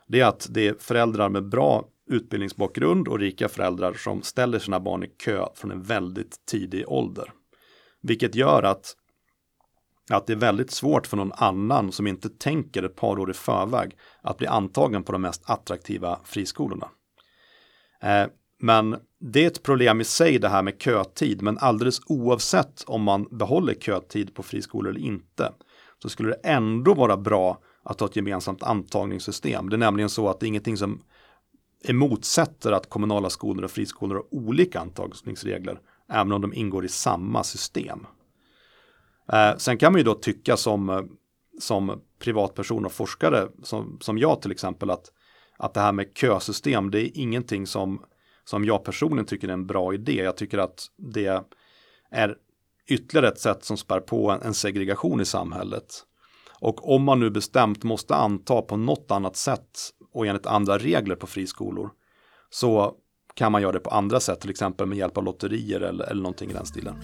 det 0.08 0.20
är 0.20 0.26
att 0.26 0.48
det 0.50 0.68
är 0.68 0.76
föräldrar 0.80 1.30
med 1.30 1.50
bra 1.50 1.86
utbildningsbakgrund 2.10 3.08
och 3.08 3.20
rika 3.20 3.50
föräldrar 3.50 3.94
som 3.94 4.22
ställer 4.22 4.60
sina 4.60 4.80
barn 4.80 5.04
i 5.04 5.08
kö 5.08 5.46
från 5.56 5.72
en 5.72 5.84
väldigt 5.84 6.36
tidig 6.52 6.84
ålder. 6.88 7.32
Vilket 8.02 8.36
gör 8.36 8.64
att 8.64 8.96
att 10.16 10.28
det 10.28 10.34
är 10.34 10.38
väldigt 10.38 10.72
svårt 10.72 11.08
för 11.08 11.18
någon 11.18 11.32
annan 11.36 11.92
som 11.92 12.08
inte 12.08 12.30
tänker 12.30 12.84
ett 12.84 12.96
par 12.96 13.20
år 13.20 13.32
i 13.32 13.34
förväg 13.34 13.98
att 14.22 14.38
bli 14.38 14.48
antagen 14.48 15.04
på 15.04 15.12
de 15.12 15.22
mest 15.22 15.50
attraktiva 15.50 16.20
friskolorna. 16.24 16.88
Eh, 18.02 18.26
men 18.60 18.96
det 19.20 19.44
är 19.44 19.48
ett 19.48 19.64
problem 19.64 20.02
i 20.02 20.04
sig 20.04 20.40
det 20.40 20.50
här 20.50 20.64
med 20.64 20.82
kötid, 20.82 21.42
men 21.42 21.58
alldeles 21.58 22.02
oavsett 22.06 22.84
om 22.88 23.04
man 23.04 23.28
behåller 23.32 23.74
kötid 23.74 24.36
på 24.36 24.44
friskolor 24.44 24.90
eller 24.90 25.02
inte, 25.02 25.52
så 26.02 26.10
skulle 26.10 26.30
det 26.30 26.50
ändå 26.50 26.94
vara 26.94 27.18
bra 27.18 27.58
att 27.84 28.00
ha 28.00 28.08
ett 28.08 28.16
gemensamt 28.16 28.64
antagningssystem. 28.64 29.70
Det 29.70 29.76
är 29.76 29.78
nämligen 29.78 30.10
så 30.10 30.30
att 30.30 30.40
det 30.40 30.46
är 30.46 30.48
ingenting 30.48 30.78
som 30.78 31.02
emotsätter 31.84 32.72
att 32.72 32.90
kommunala 32.90 33.30
skolor 33.30 33.64
och 33.64 33.72
friskolor 33.72 34.16
har 34.16 34.36
olika 34.36 34.80
antagningsregler, 34.80 35.80
även 36.10 36.32
om 36.32 36.42
de 36.42 36.54
ingår 36.54 36.86
i 36.86 36.90
samma 36.90 37.44
system. 37.44 38.06
Eh, 39.34 39.58
sen 39.58 39.78
kan 39.78 39.92
man 39.92 40.00
ju 40.00 40.04
då 40.04 40.14
tycka 40.14 40.58
som, 40.58 40.90
eh, 40.90 41.02
som 41.60 42.02
privatperson 42.20 42.86
och 42.86 42.92
forskare, 42.92 43.48
som, 43.64 43.98
som 44.02 44.18
jag 44.18 44.42
till 44.42 44.52
exempel, 44.52 44.90
att, 44.90 45.12
att 45.58 45.74
det 45.74 45.80
här 45.80 45.92
med 45.92 46.08
kösystem, 46.16 46.92
det 46.92 47.02
är 47.02 47.18
ingenting 47.18 47.68
som, 47.68 48.04
som 48.44 48.66
jag 48.66 48.84
personligen 48.84 49.26
tycker 49.26 49.48
är 49.48 49.54
en 49.54 49.68
bra 49.68 49.94
idé. 49.94 50.24
Jag 50.24 50.38
tycker 50.38 50.58
att 50.58 50.86
det 50.98 51.44
är 52.12 52.36
ytterligare 52.88 53.28
ett 53.28 53.40
sätt 53.40 53.64
som 53.64 53.78
spär 53.78 54.00
på 54.00 54.32
en, 54.32 54.42
en 54.42 54.54
segregation 54.54 55.22
i 55.22 55.26
samhället. 55.26 56.06
Och 56.60 56.96
om 56.96 57.04
man 57.04 57.20
nu 57.20 57.30
bestämt 57.30 57.84
måste 57.84 58.16
anta 58.16 58.62
på 58.62 58.78
något 58.78 59.12
annat 59.12 59.36
sätt 59.36 59.80
och 60.14 60.28
enligt 60.28 60.46
andra 60.46 60.78
regler 60.78 61.16
på 61.16 61.28
friskolor 61.28 61.90
så 62.50 62.96
kan 63.34 63.52
man 63.52 63.62
göra 63.62 63.72
det 63.72 63.80
på 63.80 63.90
andra 63.90 64.20
sätt, 64.20 64.42
till 64.42 64.50
exempel 64.50 64.88
med 64.88 64.98
hjälp 64.98 65.18
av 65.18 65.24
lotterier 65.24 65.82
eller, 65.82 66.06
eller 66.06 66.22
någonting 66.22 66.50
i 66.50 66.54
den 66.54 66.66
stilen. 66.66 66.96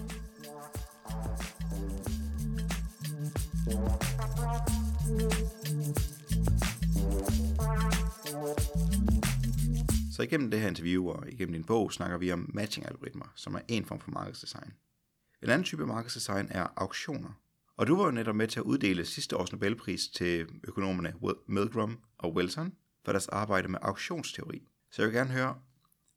Så 10.18 10.24
igennem 10.24 10.52
det 10.52 10.60
her 10.60 10.68
interview 10.68 11.10
og 11.10 11.24
igennem 11.30 11.54
din 11.54 11.64
bog 11.64 11.94
snakker 11.94 12.18
vi 12.18 12.32
om 12.32 12.50
matching-algoritmer, 12.54 13.32
som 13.36 13.56
er 13.56 13.60
en 13.68 13.86
form 13.86 14.00
for 14.00 14.12
markedsdesign. 14.12 14.74
En 15.44 15.50
anden 15.50 15.64
type 15.64 15.86
markedsdesign 15.86 16.48
er 16.52 16.68
auktioner. 16.76 17.30
Og 17.78 17.88
du 17.88 17.96
var 17.96 18.06
jo 18.06 18.12
netop 18.12 18.36
med 18.36 18.48
til 18.48 18.60
at 18.60 18.64
uddele 18.64 19.06
sidste 19.06 19.38
års 19.38 19.52
Nobelpris 19.52 20.08
til 20.08 20.48
økonomerne 20.64 21.14
Milgram 21.48 22.00
og 22.18 22.34
Wilson 22.34 22.74
for 23.06 23.12
deres 23.12 23.28
arbejde 23.28 23.68
med 23.68 23.80
auktionsteori. 23.82 24.68
Så 24.92 25.02
jeg 25.02 25.10
vil 25.10 25.18
gerne 25.18 25.32
høre, 25.32 25.56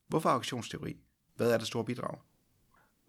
hvorfor 0.08 0.28
auktionsteori? 0.28 0.96
Hvad 1.36 1.52
er 1.52 1.58
det 1.58 1.66
store 1.66 1.84
bidrag? 1.84 2.18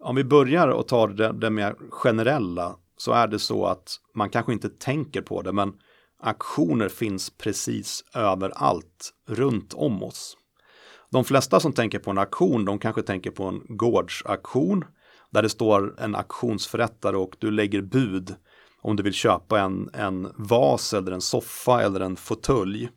Om 0.00 0.16
vi 0.16 0.24
börjar 0.24 0.68
och 0.68 0.88
tar 0.88 1.06
det, 1.06 1.42
det 1.42 1.52
mer 1.52 1.74
generella 2.02 2.74
så 2.96 3.12
är 3.12 3.26
det 3.26 3.38
så 3.38 3.66
att 3.66 3.96
man 4.14 4.30
kanske 4.30 4.52
inte 4.52 4.68
tänker 4.68 5.22
på 5.22 5.42
det 5.42 5.52
men 5.52 5.72
aktioner 6.22 6.88
finns 6.88 7.30
precis 7.30 8.04
överallt 8.14 9.12
runt 9.28 9.74
om 9.74 10.02
oss. 10.02 10.36
De 11.10 11.24
flesta 11.24 11.60
som 11.60 11.72
tänker 11.72 11.98
på 11.98 12.10
en 12.10 12.18
aktion, 12.18 12.64
de 12.64 12.78
kanske 12.78 13.02
tänker 13.02 13.30
på 13.30 13.44
en 13.44 13.62
gårdsaktion 13.68 14.84
där 15.30 15.42
det 15.42 15.48
står 15.48 16.00
en 16.00 16.14
auktionsförrättare 16.14 17.16
och 17.16 17.36
du 17.38 17.50
lägger 17.50 17.82
bud 17.82 18.34
om 18.82 18.96
du 18.96 19.02
vill 19.02 19.12
köpa 19.12 19.60
en, 19.60 19.90
en 19.92 20.32
vas 20.36 20.94
eller 20.94 21.12
en 21.12 21.20
soffa 21.20 21.82
eller 21.82 22.00
en 22.00 22.16
fåtölj. 22.16 22.88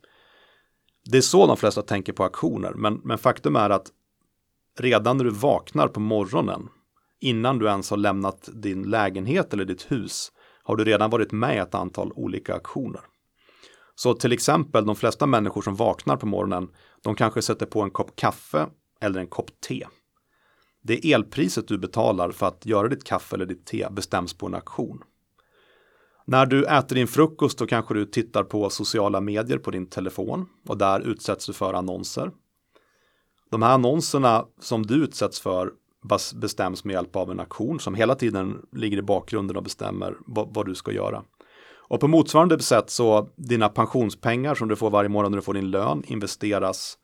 Det 1.12 1.18
är 1.18 1.22
så 1.22 1.48
de 1.48 1.58
flesta 1.58 1.82
tänker 1.82 2.14
på 2.14 2.24
auktioner, 2.24 2.74
men, 2.74 3.02
men 3.04 3.18
faktum 3.18 3.56
är 3.56 3.70
att 3.70 3.92
redan 4.80 5.18
när 5.18 5.24
du 5.24 5.32
vaknar 5.32 5.88
på 5.88 6.00
morgonen, 6.00 6.70
innan 7.20 7.60
du 7.60 7.68
ens 7.68 7.90
har 7.90 7.98
lämnat 7.98 8.50
din 8.54 8.84
lägenhet 8.84 9.54
eller 9.54 9.66
ditt 9.66 9.92
hus, 9.92 10.32
har 10.64 10.76
du 10.76 10.84
redan 10.84 11.10
varit 11.10 11.32
med 11.32 11.56
i 11.56 11.60
ett 11.60 11.76
antal 11.76 12.12
olika 12.16 12.54
auktioner. 12.54 13.02
Så 13.96 14.14
till 14.14 14.32
exempel 14.32 14.86
de 14.86 14.96
flesta 14.96 15.26
människor 15.26 15.62
som 15.62 15.76
vaknar 15.76 16.18
på 16.18 16.26
morgonen, 16.26 16.70
de 17.04 17.16
kanske 17.16 17.42
sätter 17.42 17.66
på 17.66 17.82
en 17.82 17.92
kopp 17.92 18.16
kaffe 18.16 18.68
eller 19.02 19.20
en 19.20 19.28
kopp 19.28 19.62
te. 19.68 19.88
Det 20.82 21.14
elpriset 21.14 21.68
du 21.68 21.78
betalar 21.78 22.32
för 22.32 22.46
att 22.48 22.66
göra 22.66 22.88
ditt 22.88 23.04
kaffe 23.04 23.36
eller 23.36 23.46
ditt 23.46 23.66
te 23.66 23.88
bestäms 23.92 24.34
på 24.34 24.46
en 24.46 24.56
auktion. 24.56 25.04
När 26.26 26.46
du 26.46 26.66
äter 26.66 26.96
din 26.96 27.08
frukost 27.08 27.58
då 27.58 27.68
kanske 27.68 27.94
du 27.94 28.06
tittar 28.06 28.44
på 28.44 28.70
sociala 28.70 29.22
medier 29.22 29.58
på 29.58 29.72
din 29.72 29.90
telefon 29.90 30.46
och 30.68 30.78
där 30.78 31.00
utsätts 31.00 31.46
du 31.46 31.54
för 31.54 31.74
annonser. 31.74 32.32
De 33.52 33.62
här 33.62 33.74
annonserna 33.74 34.46
som 34.60 34.86
du 34.86 34.96
utsätts 35.04 35.40
för 35.40 35.72
bestäms 36.36 36.84
med 36.84 36.94
hjälp 36.94 37.16
av 37.16 37.32
en 37.32 37.40
auktion 37.40 37.80
som 37.80 37.96
hela 37.96 38.16
tiden 38.16 38.66
ligger 38.72 38.98
i 38.98 39.02
bakgrunden 39.02 39.58
och 39.58 39.64
bestämmer 39.64 40.16
vad, 40.26 40.54
vad, 40.54 40.66
du 40.66 40.76
ska 40.76 40.92
göra. 40.92 41.24
Och 41.88 42.00
på 42.00 42.08
motsvarande 42.08 42.60
sätt 42.60 42.90
så 42.90 43.30
dina 43.36 43.70
pensionspengar 43.70 44.56
som 44.56 44.68
du 44.68 44.76
får 44.76 44.90
varje 44.90 45.10
månad 45.10 45.32
när 45.32 45.38
du 45.38 45.42
får 45.42 45.54
din 45.54 45.72
lön 45.72 46.04
investeras 46.08 46.98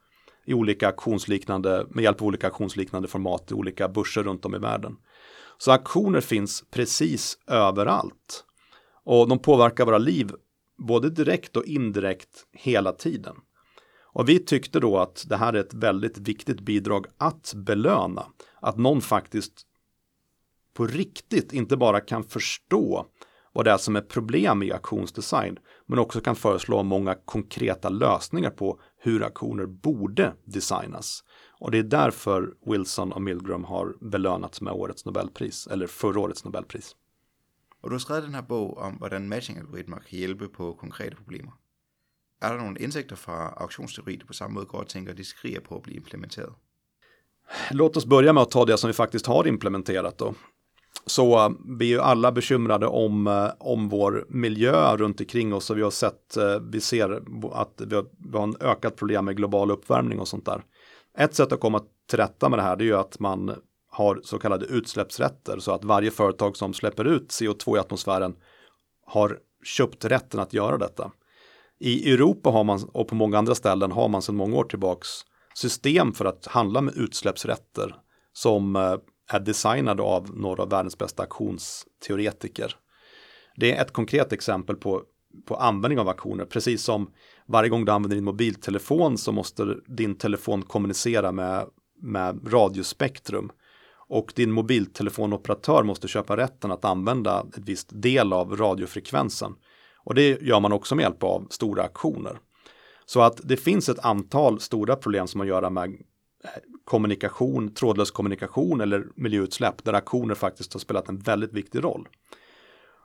i 0.45 0.53
olika 0.53 0.87
auktionsliknande, 0.87 1.85
med 1.89 2.03
hjälp 2.03 2.21
av 2.21 2.27
olika 2.27 2.47
auktionsliknande 2.47 3.07
format 3.07 3.51
i 3.51 3.53
olika 3.53 3.87
börser 3.87 4.23
runt 4.23 4.45
om 4.45 4.55
i 4.55 4.57
världen. 4.57 4.95
Så 5.57 5.71
auktioner 5.71 6.21
finns 6.21 6.63
precis 6.71 7.37
överallt. 7.47 8.43
Och 9.05 9.27
de 9.27 9.39
påverkar 9.39 9.85
våra 9.85 9.97
liv 9.97 10.31
både 10.87 11.09
direkt 11.09 11.57
och 11.57 11.65
indirekt 11.65 12.45
hela 12.51 12.91
tiden. 12.91 13.35
Och 14.13 14.29
vi 14.29 14.39
tyckte 14.39 14.79
då 14.79 14.97
att 14.97 15.25
det 15.29 15.37
här 15.37 15.53
är 15.53 15.59
ett 15.59 15.73
väldigt 15.73 16.17
viktigt 16.17 16.61
bidrag 16.61 17.05
att 17.17 17.53
belöna. 17.55 18.25
Att 18.62 18.78
någon 18.78 19.02
faktiskt 19.02 19.65
på 20.74 20.88
riktigt 20.88 21.54
inte 21.54 21.78
bara 21.78 22.02
kan 22.02 22.24
förstå 22.24 23.06
vad 23.54 23.65
det 23.65 23.71
är 23.71 23.78
som 23.78 23.95
är 23.95 24.02
problem 24.02 24.63
i 24.63 24.71
auktionsdesign, 24.71 25.60
men 25.86 26.00
också 26.00 26.21
kan 26.21 26.36
föreslå 26.36 26.84
många 26.84 27.15
konkreta 27.26 27.89
lösningar 27.89 28.50
på 28.50 28.82
hur 28.97 29.24
auktioner 29.24 29.65
borde 29.65 30.34
designas. 30.43 31.24
Och 31.60 31.71
det 31.71 31.78
är 31.78 31.84
därför 31.84 32.54
Wilson 32.65 33.12
och 33.12 33.21
Milgram 33.21 33.63
har 33.63 33.95
belönats 34.02 34.62
med 34.62 34.74
årets 34.74 35.06
Nobelpris, 35.06 35.67
eller 35.67 35.88
förra 35.88 36.19
årets 36.19 36.45
Nobelpris. 36.45 36.95
Och 37.82 37.89
du 37.89 37.93
har 37.93 38.00
skrivit 38.00 38.24
den 38.24 38.36
här 38.36 38.41
boken 38.41 38.84
om, 38.84 39.12
hur 39.12 39.19
matchingalgoritmer 39.19 40.00
kan 40.00 40.19
hjälpa 40.19 40.47
på 40.47 40.74
konkreta 40.74 41.15
problem. 41.15 41.52
Är 42.41 42.54
det 42.54 42.63
några 42.63 42.80
insikter 42.80 43.15
från 43.15 43.36
auktionsteori, 43.36 44.15
du 44.15 44.26
på 44.26 44.34
samma 44.34 44.60
sätt? 44.60 44.69
går 44.69 44.86
det 44.93 45.12
att 45.12 45.17
de 45.17 45.24
skriver 45.24 45.62
på 45.62 45.76
att 45.78 45.84
bli 45.84 45.95
implementerade? 45.95 46.54
Låt 47.71 47.97
oss 47.97 48.05
börja 48.05 48.33
med 48.33 48.43
att 48.43 48.51
ta 48.51 48.65
det 48.65 48.77
som 48.77 48.87
vi 48.87 48.93
faktiskt 48.93 49.25
har 49.25 49.47
implementerat 49.47 50.17
då. 50.17 50.33
Så 51.05 51.45
eh, 51.45 51.49
vi 51.79 51.85
är 51.85 51.89
ju 51.89 52.01
alla 52.01 52.31
bekymrade 52.31 52.87
om, 52.87 53.27
eh, 53.27 53.49
om 53.59 53.89
vår 53.89 54.25
miljö 54.29 54.97
runt 54.97 55.19
omkring 55.19 55.53
oss 55.53 55.69
och 55.69 55.77
vi 55.77 55.81
har 55.81 55.91
sett, 55.91 56.37
eh, 56.37 56.59
vi 56.71 56.81
ser 56.81 57.21
att 57.53 57.81
vi 57.87 57.95
har, 57.95 58.05
vi 58.31 58.37
har 58.37 58.43
en 58.43 58.55
ökat 58.59 58.95
problem 58.95 59.25
med 59.25 59.37
global 59.37 59.71
uppvärmning 59.71 60.19
och 60.19 60.27
sånt 60.27 60.45
där. 60.45 60.63
Ett 61.17 61.35
sätt 61.35 61.51
att 61.51 61.59
komma 61.59 61.81
till 62.09 62.19
rätta 62.19 62.49
med 62.49 62.59
det 62.59 62.63
här 62.63 62.75
det 62.75 62.83
är 62.83 62.85
ju 62.85 62.97
att 62.97 63.19
man 63.19 63.55
har 63.91 64.21
så 64.23 64.39
kallade 64.39 64.65
utsläppsrätter 64.65 65.59
så 65.59 65.71
att 65.71 65.83
varje 65.83 66.11
företag 66.11 66.57
som 66.57 66.73
släpper 66.73 67.05
ut 67.05 67.29
CO2 67.29 67.77
i 67.77 67.79
atmosfären 67.79 68.35
har 69.05 69.39
köpt 69.63 70.05
rätten 70.05 70.39
att 70.39 70.53
göra 70.53 70.77
detta. 70.77 71.11
I 71.79 72.13
Europa 72.13 72.49
har 72.49 72.63
man 72.63 72.83
och 72.93 73.07
på 73.07 73.15
många 73.15 73.37
andra 73.37 73.55
ställen 73.55 73.91
har 73.91 74.07
man 74.07 74.21
sedan 74.21 74.35
många 74.35 74.57
år 74.57 74.63
tillbaks 74.63 75.07
system 75.53 76.13
för 76.13 76.25
att 76.25 76.47
handla 76.47 76.81
med 76.81 76.97
utsläppsrätter 76.97 77.95
som 78.33 78.75
eh, 78.75 78.95
är 79.31 79.39
designade 79.39 80.03
av 80.03 80.37
några 80.37 80.63
av 80.63 80.69
världens 80.69 80.97
bästa 80.97 81.23
auktionsteoretiker. 81.23 82.75
Det 83.55 83.75
är 83.75 83.81
ett 83.81 83.93
konkret 83.93 84.33
exempel 84.33 84.75
på, 84.75 85.03
på 85.47 85.55
användning 85.55 85.99
av 85.99 86.09
auktioner, 86.09 86.45
precis 86.45 86.83
som 86.83 87.11
varje 87.47 87.69
gång 87.69 87.85
du 87.85 87.91
använder 87.91 88.15
din 88.15 88.25
mobiltelefon 88.25 89.17
så 89.17 89.31
måste 89.31 89.75
din 89.87 90.15
telefon 90.15 90.61
kommunicera 90.61 91.31
med, 91.31 91.65
med 92.01 92.53
radiospektrum 92.53 93.51
och 94.07 94.33
din 94.35 94.51
mobiltelefonoperatör 94.51 95.83
måste 95.83 96.07
köpa 96.07 96.37
rätten 96.37 96.71
att 96.71 96.85
använda 96.85 97.45
ett 97.57 97.63
visst 97.65 97.89
del 97.91 98.33
av 98.33 98.57
radiofrekvensen. 98.57 99.55
Och 100.03 100.15
det 100.15 100.41
gör 100.41 100.59
man 100.59 100.71
också 100.71 100.95
med 100.95 101.03
hjälp 101.03 101.23
av 101.23 101.47
stora 101.49 101.83
auktioner. 101.83 102.39
Så 103.12 103.21
att 103.21 103.39
det 103.43 103.58
finns 103.58 103.89
ett 103.89 104.06
antal 104.06 104.60
stora 104.60 104.95
problem 104.95 105.28
som 105.28 105.39
har 105.39 105.45
att 105.45 105.50
göra 105.50 105.69
med 105.69 105.84
eh, 105.84 106.50
kommunikation, 106.84 107.74
trådlös 107.74 108.12
kommunikation 108.12 108.82
eller 108.82 109.06
miljöutsläpp 109.15 109.84
där 109.84 109.93
aktioner 109.93 110.36
faktiskt 110.36 110.74
har 110.74 110.80
spelat 110.80 111.10
en 111.10 111.19
väldigt 111.19 111.54
viktig 111.54 111.84
roll. 111.84 112.08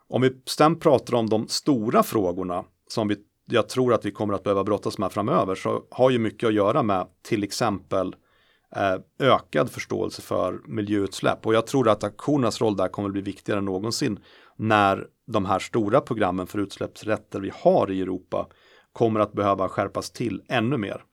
Om 0.09 0.23
vi 0.23 0.33
sen 0.45 0.79
pratar 0.79 1.15
om 1.15 1.29
de 1.29 1.49
stora 1.49 2.03
frågorna 2.03 2.65
som 2.89 3.09
vi, 3.09 3.17
jag 3.47 3.69
tror 3.69 3.95
att 3.95 4.05
vi 4.05 4.11
kommer 4.11 4.35
att 4.35 4.43
behöva 4.43 4.65
brottas 4.65 4.99
med 4.99 5.13
framöver 5.13 5.55
så 5.55 5.83
har 5.91 6.11
ju 6.11 6.19
mycket 6.19 6.47
att 6.47 6.55
göra 6.55 6.83
med 6.83 7.07
till 7.23 7.45
exempel 7.45 8.17
Eh, 8.77 8.99
ökad 9.19 9.71
förståelse 9.71 10.23
för 10.23 10.61
miljöutsläpp. 10.67 11.47
Och 11.47 11.55
jag 11.55 11.67
tror 11.67 11.89
att 11.89 12.05
aktionernas 12.05 12.61
roll 12.61 12.77
där 12.77 12.89
kommer 12.89 13.09
att 13.09 13.13
bli 13.13 13.23
viktigare 13.23 13.59
än 13.59 13.65
någonsin 13.65 14.19
när 14.57 15.07
de 15.27 15.45
här 15.45 15.59
stora 15.59 16.01
programmen 16.01 16.47
för 16.47 16.59
utsläppsrätter 16.59 17.41
vi 17.41 17.53
har 17.55 17.91
i 17.91 18.01
Europa 18.01 18.47
kommer 18.97 19.21
att 19.21 19.33
behöva 19.33 19.69
skärpas 19.69 20.11
till 20.11 20.43
ännu 20.49 20.77
mer. 20.77 21.05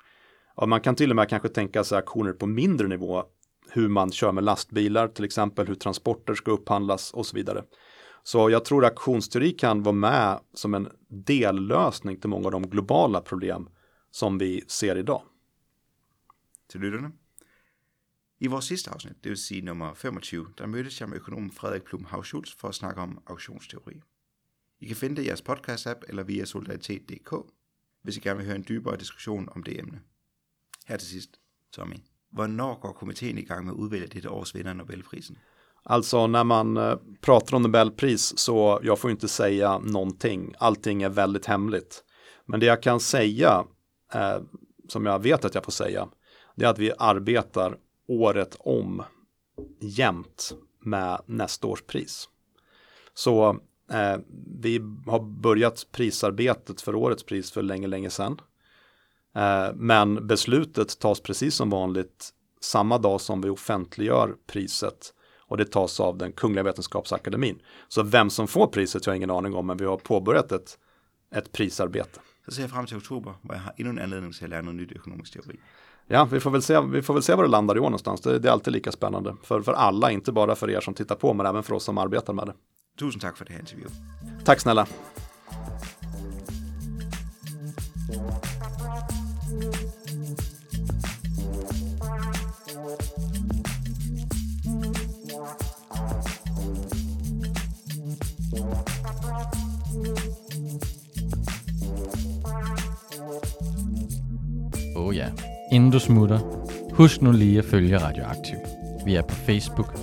Och 0.55 0.69
man 0.69 0.81
kan 0.81 0.95
till 0.95 1.09
och 1.09 1.15
med 1.15 1.29
kanske 1.29 1.49
tänka 1.49 1.83
sig 1.83 1.97
aktioner 1.97 2.33
på 2.33 2.45
mindre 2.45 2.87
nivå, 2.87 3.23
hur 3.69 3.87
man 3.87 4.11
kör 4.11 4.31
med 4.31 4.43
lastbilar 4.43 5.07
till 5.07 5.25
exempel, 5.25 5.67
hur 5.67 5.75
transporter 5.75 6.33
ska 6.33 6.51
upphandlas 6.51 7.13
och 7.13 7.25
så 7.25 7.35
vidare. 7.35 7.63
Så 8.23 8.49
jag 8.49 8.65
tror 8.65 8.85
aktionsteori 8.85 9.51
kan 9.51 9.83
vara 9.83 9.95
med 9.95 10.39
som 10.53 10.73
en 10.73 10.89
dellösning 11.07 12.19
till 12.19 12.29
många 12.29 12.45
av 12.45 12.51
de 12.51 12.69
globala 12.69 13.21
problem 13.21 13.69
som 14.11 14.37
vi 14.37 14.63
ser 14.67 14.97
idag. 14.97 15.21
Till 16.71 16.81
lyssnarna. 16.81 17.11
I 18.39 18.47
vårt 18.47 18.63
sista 18.63 18.91
avsnitt, 18.91 19.17
det 19.21 19.29
vill 19.29 19.37
säga 19.37 19.63
nummer 19.63 19.95
25, 19.95 20.53
där 20.57 20.67
möttes 20.67 21.01
jag 21.01 21.09
med 21.09 21.17
ekonomen 21.17 21.49
Fredrik 21.49 21.85
Plum 21.85 22.05
Schultz 22.23 22.55
för 22.55 22.67
att 22.67 22.75
snacka 22.75 23.01
om 23.01 23.19
auktionsteori. 23.25 24.01
I 24.79 24.87
kan 24.87 24.95
finna 24.95 25.15
det 25.15 25.21
i 25.21 25.25
jeres 25.25 25.43
podcast-app 25.43 26.03
eller 26.09 26.23
via 26.23 26.45
solidaritet.dk, 26.45 27.33
hvis 28.03 28.17
I 28.17 28.19
gerne 28.19 28.37
vil 28.37 28.45
høre 28.45 28.55
en 28.55 28.65
dybere 28.67 28.97
diskussion 28.97 29.49
om 29.55 29.63
det 29.63 29.79
emne. 29.79 30.01
Her 30.87 30.97
til 30.97 31.07
sidst, 31.07 31.39
Tommy. 31.71 31.95
Hvornår 32.31 32.79
går 32.79 32.91
komiteen 32.91 33.37
i 33.37 33.41
gang 33.41 33.65
med 33.65 33.73
at 33.73 33.77
udvælge 33.77 34.07
dette 34.07 34.29
års 34.29 34.55
vinder 34.55 34.69
af 34.69 34.75
Nobelprisen? 34.75 35.37
Alltså 35.85 36.27
när 36.27 36.43
man 36.43 36.77
eh, 36.77 36.95
pratar 37.21 37.55
om 37.55 37.61
Nobelpris 37.61 38.39
så 38.39 38.79
jag 38.83 38.99
får 38.99 39.11
inte 39.11 39.27
säga 39.27 39.77
någonting. 39.77 40.53
Allting 40.57 41.03
är 41.03 41.09
väldigt 41.09 41.45
hemligt. 41.45 42.03
Men 42.45 42.59
det 42.59 42.65
jag 42.65 42.83
kan 42.83 42.99
säga, 42.99 43.65
eh, 44.13 44.37
som 44.87 45.05
jag 45.05 45.19
vet 45.19 45.45
att 45.45 45.55
jag 45.55 45.63
får 45.63 45.71
säga, 45.71 46.07
det 46.55 46.65
är 46.65 46.69
att 46.69 46.79
vi 46.79 46.91
arbetar 46.97 47.77
året 48.07 48.55
om 48.59 49.03
jämt 49.79 50.51
med 50.79 51.21
nästa 51.25 51.67
års 51.67 51.81
pris. 51.81 52.29
Så 53.13 53.59
eh, 53.93 54.17
vi 54.61 54.79
har 55.05 55.19
börjat 55.19 55.87
prisarbetet 55.91 56.81
för 56.81 56.95
årets 56.95 57.23
pris 57.23 57.51
för 57.51 57.61
länge, 57.61 57.87
länge 57.87 58.09
sedan. 58.09 58.41
Eh, 59.35 59.73
men 59.75 60.27
beslutet 60.27 60.99
tas 60.99 61.19
precis 61.19 61.55
som 61.55 61.69
vanligt 61.69 62.29
samma 62.61 62.97
dag 62.97 63.21
som 63.21 63.41
vi 63.41 63.49
offentliggör 63.49 64.35
priset 64.47 65.13
och 65.47 65.57
det 65.57 65.65
tas 65.65 65.99
av 65.99 66.17
den 66.17 66.31
Kungliga 66.31 66.63
Vetenskapsakademin. 66.63 67.59
Så 67.87 68.03
vem 68.03 68.29
som 68.29 68.47
får 68.47 68.67
priset 68.67 69.05
jag 69.05 69.11
har 69.11 69.15
ingen 69.15 69.31
aning 69.31 69.55
om, 69.55 69.67
men 69.67 69.77
vi 69.77 69.85
har 69.85 69.97
påbörjat 69.97 70.51
ett, 70.51 70.77
ett 71.35 71.51
prisarbete. 71.51 72.19
Så 72.45 72.51
ser 72.51 72.65
jeg 72.65 72.71
frem 72.73 72.87
til 72.89 72.99
oktober, 72.99 73.37
hvor 73.41 73.55
jeg 73.55 73.63
har 73.63 73.73
en 73.79 73.99
anledning 73.99 74.33
til 74.35 74.45
at 74.45 74.51
lære 74.51 74.65
noget 74.67 74.81
nyt 74.81 74.91
økonomisk 74.97 75.37
teori. 75.37 75.59
Ja, 76.11 76.25
vi 76.25 76.39
får 76.39 76.51
väl 76.51 76.61
se, 76.61 76.81
vi 76.81 77.01
får 77.01 77.13
väl 77.13 77.23
se 77.23 77.35
var 77.35 77.43
det 77.43 77.49
landar 77.49 77.77
i 77.77 77.79
år 77.79 77.89
någonstans. 77.93 78.21
Det, 78.21 78.39
det 78.39 78.47
är 78.47 78.51
alltid 78.51 78.73
lika 78.73 78.91
spännande 78.91 79.35
för, 79.43 79.61
för 79.61 79.73
alla, 79.73 80.11
inte 80.11 80.31
bara 80.31 80.55
för 80.55 80.69
er 80.69 80.79
som 80.79 80.93
tittar 80.93 81.15
på, 81.15 81.33
men 81.33 81.45
även 81.45 81.63
för 81.63 81.73
oss 81.73 81.83
som 81.83 81.97
arbetar 81.97 82.33
med 82.33 82.47
det. 82.47 82.53
Tusind 82.97 83.21
tak 83.21 83.37
for 83.37 83.43
det 83.43 83.53
her 83.53 83.59
interview. 83.59 83.89
Tack 84.45 84.59
snälla. 84.59 84.85
Oh 104.95 105.15
ja. 105.15 105.31
Inden 105.71 105.91
du 105.91 105.99
smutter, 105.99 106.39
husk 106.93 107.21
nu 107.21 107.31
lige 107.31 107.59
at 107.59 107.65
følge 107.65 107.97
Radioaktiv. 107.97 108.57
Vi 109.05 109.15
er 109.15 109.21
på 109.21 109.35
Facebook, 109.35 110.02